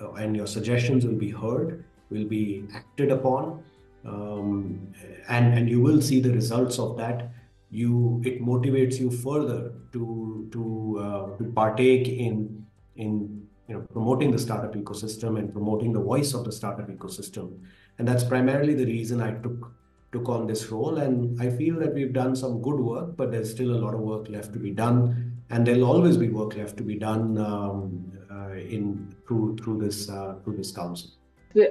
uh, 0.00 0.12
and 0.14 0.36
your 0.36 0.46
suggestions 0.46 1.06
will 1.06 1.14
be 1.14 1.30
heard, 1.30 1.84
will 2.10 2.26
be 2.26 2.66
acted 2.74 3.10
upon, 3.10 3.62
um, 4.04 4.92
and 5.28 5.54
and 5.58 5.70
you 5.70 5.80
will 5.80 6.02
see 6.02 6.20
the 6.20 6.30
results 6.30 6.78
of 6.78 6.96
that. 6.98 7.30
You 7.70 8.22
it 8.24 8.40
motivates 8.40 8.98
you 8.98 9.10
further 9.10 9.72
to 9.92 10.48
to 10.52 10.98
uh, 11.00 11.36
to 11.38 11.44
partake 11.52 12.08
in 12.08 12.64
in 12.96 13.46
you 13.68 13.74
know 13.74 13.80
promoting 13.92 14.30
the 14.30 14.38
startup 14.38 14.74
ecosystem 14.74 15.38
and 15.38 15.52
promoting 15.52 15.92
the 15.92 16.00
voice 16.00 16.32
of 16.34 16.44
the 16.44 16.52
startup 16.52 16.88
ecosystem, 16.88 17.58
and 17.98 18.06
that's 18.06 18.24
primarily 18.24 18.74
the 18.74 18.86
reason 18.86 19.20
I 19.20 19.32
took 19.32 19.72
took 20.12 20.28
on 20.28 20.46
this 20.46 20.70
role. 20.70 20.98
And 20.98 21.40
I 21.40 21.50
feel 21.50 21.78
that 21.80 21.92
we've 21.92 22.12
done 22.12 22.36
some 22.36 22.62
good 22.62 22.78
work, 22.78 23.16
but 23.16 23.32
there's 23.32 23.50
still 23.50 23.72
a 23.74 23.80
lot 23.84 23.94
of 23.94 24.00
work 24.00 24.28
left 24.28 24.52
to 24.52 24.58
be 24.58 24.70
done, 24.70 25.40
and 25.50 25.66
there'll 25.66 25.84
always 25.84 26.16
be 26.16 26.28
work 26.28 26.56
left 26.56 26.76
to 26.76 26.84
be 26.84 26.96
done 26.96 27.38
um, 27.38 28.12
uh, 28.30 28.52
in 28.52 29.14
through 29.26 29.56
through 29.56 29.78
this 29.78 30.08
uh, 30.08 30.34
through 30.44 30.56
this 30.56 30.70
council. 30.70 31.10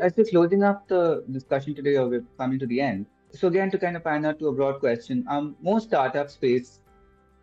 As 0.01 0.13
we're 0.17 0.25
closing 0.25 0.63
up 0.63 0.87
the 0.87 1.23
discussion 1.31 1.75
today, 1.75 1.95
or 1.97 2.09
we're 2.09 2.25
coming 2.37 2.59
to 2.59 2.65
the 2.65 2.81
end. 2.81 3.05
So 3.35 3.47
again, 3.47 3.69
to 3.71 3.77
kind 3.77 3.97
of 3.97 4.03
pan 4.03 4.25
out 4.25 4.39
to 4.39 4.47
a 4.47 4.53
broad 4.53 4.79
question, 4.79 5.25
um, 5.29 5.55
most 5.61 5.87
startups 5.87 6.35
face 6.35 6.79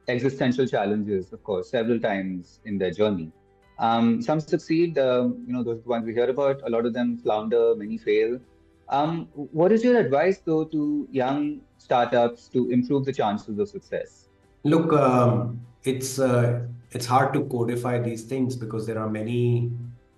existential 0.08 0.66
challenges, 0.66 1.32
of 1.32 1.44
course, 1.44 1.70
several 1.70 2.00
times 2.00 2.60
in 2.64 2.78
their 2.78 2.90
journey. 2.90 3.30
Um, 3.78 4.22
some 4.22 4.40
succeed, 4.40 4.98
um, 4.98 5.44
you 5.46 5.52
know, 5.52 5.62
those 5.62 5.84
ones 5.84 6.06
we 6.06 6.14
hear 6.14 6.30
about. 6.30 6.62
A 6.64 6.70
lot 6.70 6.86
of 6.86 6.94
them 6.94 7.18
flounder, 7.18 7.74
many 7.76 7.98
fail. 7.98 8.40
Um, 8.88 9.28
what 9.34 9.72
is 9.72 9.84
your 9.84 9.98
advice, 9.98 10.38
though, 10.38 10.64
to 10.64 11.08
young 11.10 11.60
startups 11.78 12.48
to 12.48 12.70
improve 12.70 13.04
the 13.04 13.12
chances 13.12 13.58
of 13.58 13.68
success? 13.68 14.28
Look, 14.64 14.92
um, 14.92 15.60
it's 15.84 16.18
uh, 16.18 16.60
it's 16.92 17.06
hard 17.06 17.32
to 17.34 17.44
codify 17.44 17.98
these 17.98 18.24
things 18.24 18.54
because 18.54 18.86
there 18.86 18.98
are 18.98 19.10
many 19.10 19.72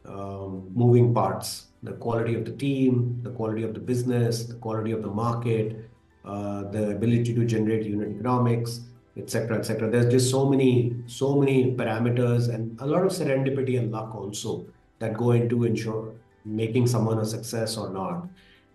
um, 0.05 0.69
moving 0.75 1.15
parts 1.15 1.67
the 1.85 1.93
quality 2.05 2.35
of 2.35 2.45
the 2.45 2.57
team 2.65 3.21
the 3.23 3.31
quality 3.31 3.63
of 3.63 3.75
the 3.75 3.85
business 3.93 4.45
the 4.45 4.59
quality 4.67 4.93
of 4.93 5.03
the 5.03 5.15
market 5.25 5.91
uh, 6.25 6.63
the 6.75 6.91
ability 6.91 7.33
to 7.35 7.45
generate 7.45 7.85
unit 7.87 8.09
economics 8.09 8.81
etc 9.17 9.59
etc 9.59 9.91
there's 9.91 10.11
just 10.17 10.31
so 10.31 10.45
many 10.53 10.97
so 11.07 11.35
many 11.41 11.73
parameters 11.81 12.53
and 12.53 12.81
a 12.81 12.87
lot 12.87 13.03
of 13.09 13.13
serendipity 13.13 13.79
and 13.79 13.93
luck 13.93 14.15
also 14.15 14.65
that 14.99 15.17
go 15.17 15.33
into 15.33 15.65
ensure 15.65 16.15
making 16.45 16.87
someone 16.87 17.19
a 17.19 17.25
success 17.25 17.77
or 17.77 17.91
not. 17.91 18.29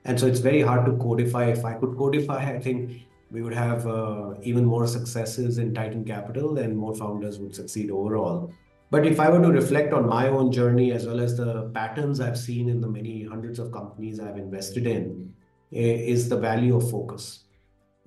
And 0.05 0.19
so 0.19 0.27
it's 0.27 0.39
very 0.39 0.61
hard 0.61 0.85
to 0.85 0.93
codify. 0.97 1.45
If 1.49 1.65
i 1.65 1.73
could 1.73 1.97
codify 1.97 2.39
i 2.55 2.59
think 2.59 3.05
we 3.31 3.41
would 3.43 3.53
have 3.53 3.85
uh, 3.85 4.33
even 4.41 4.65
more 4.65 4.87
successes 4.87 5.59
in 5.59 5.73
Titan 5.73 6.03
Capital 6.03 6.57
and 6.57 6.75
more 6.75 6.95
founders 6.95 7.37
would 7.37 7.55
succeed 7.55 7.91
overall. 7.91 8.51
But 8.91 9.05
if 9.05 9.19
I 9.19 9.29
were 9.29 9.41
to 9.41 9.51
reflect 9.51 9.93
on 9.93 10.07
my 10.07 10.27
own 10.27 10.51
journey 10.51 10.91
as 10.91 11.05
well 11.05 11.19
as 11.19 11.37
the 11.37 11.69
patterns 11.75 12.19
I've 12.19 12.39
seen 12.39 12.69
in 12.69 12.81
the 12.81 12.87
many 12.87 13.23
hundreds 13.23 13.59
of 13.59 13.71
companies 13.71 14.19
I've 14.19 14.37
invested 14.37 14.87
in, 14.87 15.33
is 15.71 16.27
the 16.29 16.37
value 16.37 16.75
of 16.75 16.89
focus. 16.89 17.43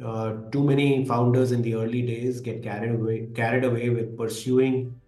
Uh, 0.05 0.33
too 0.51 0.65
many 0.65 1.05
founders 1.05 1.53
in 1.53 1.63
the 1.63 1.75
early 1.77 2.03
days 2.03 2.41
get 2.41 2.63
carried 2.63 2.91
away 2.93 3.29
carried 3.37 3.63
away 3.63 3.89
with 3.91 4.17
pursuing 4.19 5.01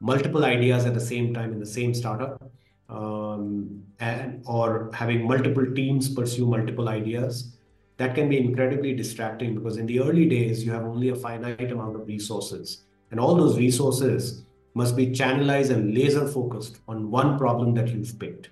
multiple 0.00 0.44
ideas 0.44 0.84
at 0.84 0.92
the 0.92 1.00
same 1.00 1.32
time 1.32 1.52
in 1.52 1.58
the 1.58 1.64
same 1.64 1.94
startup, 1.94 2.42
um, 2.90 3.82
and 4.00 4.42
or 4.46 4.90
having 4.92 5.26
multiple 5.26 5.64
teams 5.74 6.12
pursue 6.12 6.44
multiple 6.44 6.90
ideas 6.90 7.54
that 7.96 8.14
can 8.14 8.28
be 8.28 8.38
incredibly 8.38 8.94
distracting 8.94 9.54
because 9.54 9.76
in 9.76 9.86
the 9.86 10.00
early 10.00 10.26
days, 10.26 10.64
you 10.64 10.72
have 10.72 10.84
only 10.84 11.10
a 11.10 11.14
finite 11.14 11.70
amount 11.70 11.94
of 11.94 12.06
resources. 12.06 12.84
And 13.10 13.20
all 13.20 13.36
those 13.36 13.56
resources 13.56 14.43
must 14.74 14.96
be 14.96 15.06
channelized 15.08 15.70
and 15.70 15.94
laser 15.94 16.26
focused 16.26 16.78
on 16.88 17.10
one 17.10 17.38
problem 17.38 17.74
that 17.74 17.88
you've 17.88 18.18
picked. 18.18 18.50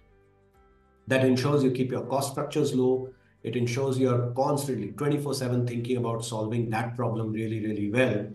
That 1.08 1.24
ensures 1.24 1.64
you 1.64 1.72
keep 1.72 1.90
your 1.90 2.06
cost 2.06 2.32
structures 2.32 2.74
low. 2.74 3.08
It 3.42 3.56
ensures 3.56 3.98
you're 3.98 4.30
constantly 4.30 4.92
24 4.92 5.34
7 5.34 5.66
thinking 5.66 5.96
about 5.96 6.24
solving 6.24 6.70
that 6.70 6.96
problem 6.96 7.32
really, 7.32 7.60
really 7.66 7.90
well. 7.90 8.26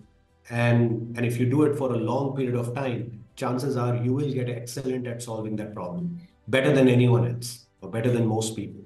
And, 0.49 1.15
and 1.17 1.25
if 1.25 1.39
you 1.39 1.49
do 1.49 1.63
it 1.63 1.77
for 1.77 1.93
a 1.93 1.97
long 1.97 2.35
period 2.35 2.55
of 2.55 2.75
time, 2.75 3.23
chances 3.37 3.77
are 3.77 3.95
you 3.95 4.13
will 4.13 4.33
get 4.33 4.49
excellent 4.49 5.07
at 5.07 5.21
solving 5.21 5.55
that 5.55 5.73
problem 5.73 6.19
better 6.47 6.73
than 6.73 6.87
anyone 6.89 7.25
else 7.31 7.65
or 7.81 7.89
better 7.89 8.11
than 8.11 8.25
most 8.25 8.55
people 8.55 8.83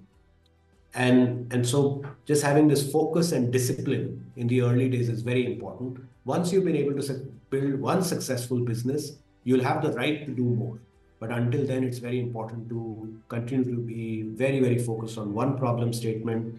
and 0.93 1.51
and 1.53 1.67
so 1.67 2.03
just 2.25 2.43
having 2.43 2.67
this 2.67 2.91
focus 2.91 3.31
and 3.31 3.51
discipline 3.51 4.31
in 4.35 4.47
the 4.47 4.61
early 4.61 4.89
days 4.89 5.09
is 5.09 5.21
very 5.21 5.45
important 5.45 5.99
once 6.25 6.51
you've 6.51 6.65
been 6.65 6.75
able 6.75 6.93
to 6.93 7.03
build 7.51 7.79
one 7.79 8.01
successful 8.03 8.59
business 8.71 9.11
you'll 9.43 9.67
have 9.69 9.81
the 9.81 9.91
right 9.93 10.25
to 10.25 10.31
do 10.31 10.43
more 10.43 10.79
but 11.19 11.31
until 11.31 11.65
then 11.65 11.83
it's 11.83 11.99
very 11.99 12.19
important 12.19 12.67
to 12.69 12.81
continue 13.27 13.63
to 13.75 13.81
be 13.81 14.23
very 14.43 14.59
very 14.59 14.79
focused 14.89 15.17
on 15.17 15.33
one 15.33 15.57
problem 15.57 15.93
statement 15.93 16.55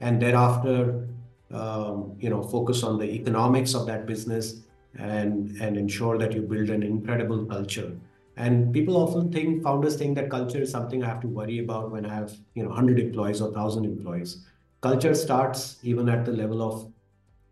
and 0.00 0.20
thereafter 0.20 1.08
um, 1.52 2.16
you 2.18 2.30
know 2.30 2.42
focus 2.42 2.82
on 2.82 2.98
the 2.98 3.10
economics 3.20 3.74
of 3.74 3.86
that 3.86 4.06
business 4.06 4.60
and 4.98 5.56
and 5.60 5.76
ensure 5.76 6.18
that 6.18 6.32
you 6.32 6.42
build 6.42 6.70
an 6.70 6.82
incredible 6.82 7.44
culture 7.44 7.92
and 8.36 8.72
people 8.72 8.96
often 8.96 9.32
think, 9.32 9.62
founders 9.62 9.96
think 9.96 10.14
that 10.16 10.28
culture 10.30 10.60
is 10.60 10.70
something 10.70 11.02
I 11.02 11.06
have 11.08 11.20
to 11.22 11.28
worry 11.28 11.58
about 11.60 11.90
when 11.90 12.04
I 12.04 12.14
have, 12.14 12.36
you 12.54 12.62
know, 12.62 12.68
100 12.68 12.98
employees 13.00 13.40
or 13.40 13.48
1,000 13.48 13.84
employees. 13.84 14.44
culture 14.82 15.14
starts 15.14 15.78
even 15.90 16.08
at 16.14 16.24
the 16.24 16.32
level 16.32 16.60
of 16.62 16.74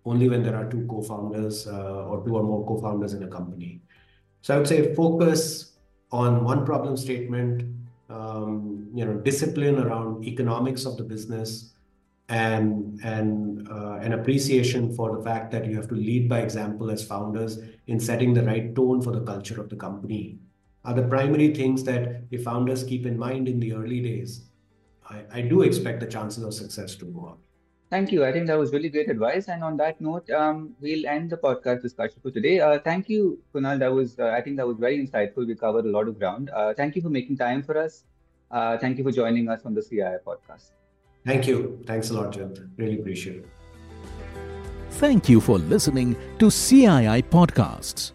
only 0.05 0.29
when 0.29 0.43
there 0.43 0.57
are 0.57 0.69
two 0.71 0.87
co-founders 0.88 1.67
uh, 1.67 2.07
or 2.07 2.25
two 2.25 2.37
or 2.37 2.43
more 2.43 2.67
co-founders 2.67 3.14
in 3.14 3.23
a 3.23 3.29
company. 3.29 3.81
So 4.43 4.55
I 4.55 4.59
would 4.59 4.69
say 4.69 4.95
focus 4.95 5.73
on 6.12 6.45
one 6.45 6.64
problem 6.64 6.97
statement, 6.97 7.64
um, 8.11 8.88
you 8.95 9.05
know, 9.05 9.14
discipline 9.14 9.79
around 9.79 10.25
economics 10.25 10.85
of 10.85 10.97
the 10.97 11.05
business, 11.05 11.75
and 12.29 13.01
and 13.05 13.69
uh, 13.69 13.99
an 14.01 14.14
appreciation 14.14 14.95
for 14.95 15.17
the 15.17 15.23
fact 15.23 15.51
that 15.53 15.67
you 15.67 15.77
have 15.77 15.88
to 15.88 15.95
lead 15.95 16.29
by 16.29 16.40
example 16.40 16.90
as 16.90 17.07
founders 17.07 17.59
in 17.87 18.01
setting 18.01 18.33
the 18.33 18.43
right 18.43 18.75
tone 18.75 19.03
for 19.03 19.12
the 19.12 19.21
culture 19.21 19.61
of 19.61 19.69
the 19.69 19.77
company 19.77 20.38
are 20.87 20.95
the 20.95 21.03
primary 21.03 21.53
things 21.55 21.85
that 21.85 22.23
if 22.31 22.45
founders 22.45 22.83
keep 22.83 23.05
in 23.05 23.19
mind 23.19 23.47
in 23.47 23.61
the 23.61 23.75
early 23.75 24.01
days 24.01 24.47
I, 25.11 25.25
I 25.33 25.40
do 25.43 25.62
expect 25.62 26.01
the 26.01 26.07
chances 26.07 26.43
of 26.43 26.55
success 26.55 26.95
to 26.97 27.05
go 27.05 27.27
up 27.27 27.38
Thank 27.94 28.11
you. 28.11 28.24
I 28.24 28.33
think 28.33 28.48
that 28.48 28.59
was 28.59 28.72
really 28.72 28.88
great 28.88 29.09
advice. 29.09 29.46
And 29.46 29.62
on 29.62 29.76
that 29.76 30.00
note, 30.00 30.28
um, 30.30 30.74
we'll 30.80 31.07
end 31.07 31.30
the 31.30 31.37
podcast 31.37 31.83
discussion 31.83 32.18
for 32.20 32.33
today. 32.33 32.59
Uh, 32.59 32.80
thank 32.80 33.09
you, 33.09 33.38
Kunal. 33.54 33.78
That 33.78 33.92
was, 33.92 34.18
uh, 34.18 34.30
I 34.37 34.40
think, 34.40 34.57
that 34.57 34.66
was 34.66 34.78
very 34.78 34.98
insightful. 34.98 35.46
We 35.46 35.54
covered 35.54 35.85
a 35.85 35.92
lot 35.96 36.09
of 36.09 36.18
ground. 36.18 36.50
Uh, 36.50 36.74
thank 36.74 36.96
you 36.96 37.02
for 37.02 37.09
making 37.09 37.37
time 37.37 37.62
for 37.62 37.78
us. 37.78 38.02
Uh, 38.50 38.76
thank 38.78 38.98
you 38.98 39.04
for 39.04 39.12
joining 39.12 39.48
us 39.48 39.61
on 39.64 39.74
the 39.74 39.80
CII 39.80 40.18
podcast. 40.26 40.72
Thank 41.24 41.46
you. 41.46 41.78
Thanks 41.87 42.11
a 42.11 42.14
lot, 42.14 42.33
Jayant. 42.33 42.68
Really 42.76 42.98
appreciate 42.98 43.37
it. 43.37 43.48
Thank 45.04 45.28
you 45.28 45.40
for 45.40 45.59
listening 45.59 46.16
to 46.40 46.46
CII 46.46 47.22
Podcasts. 47.37 48.11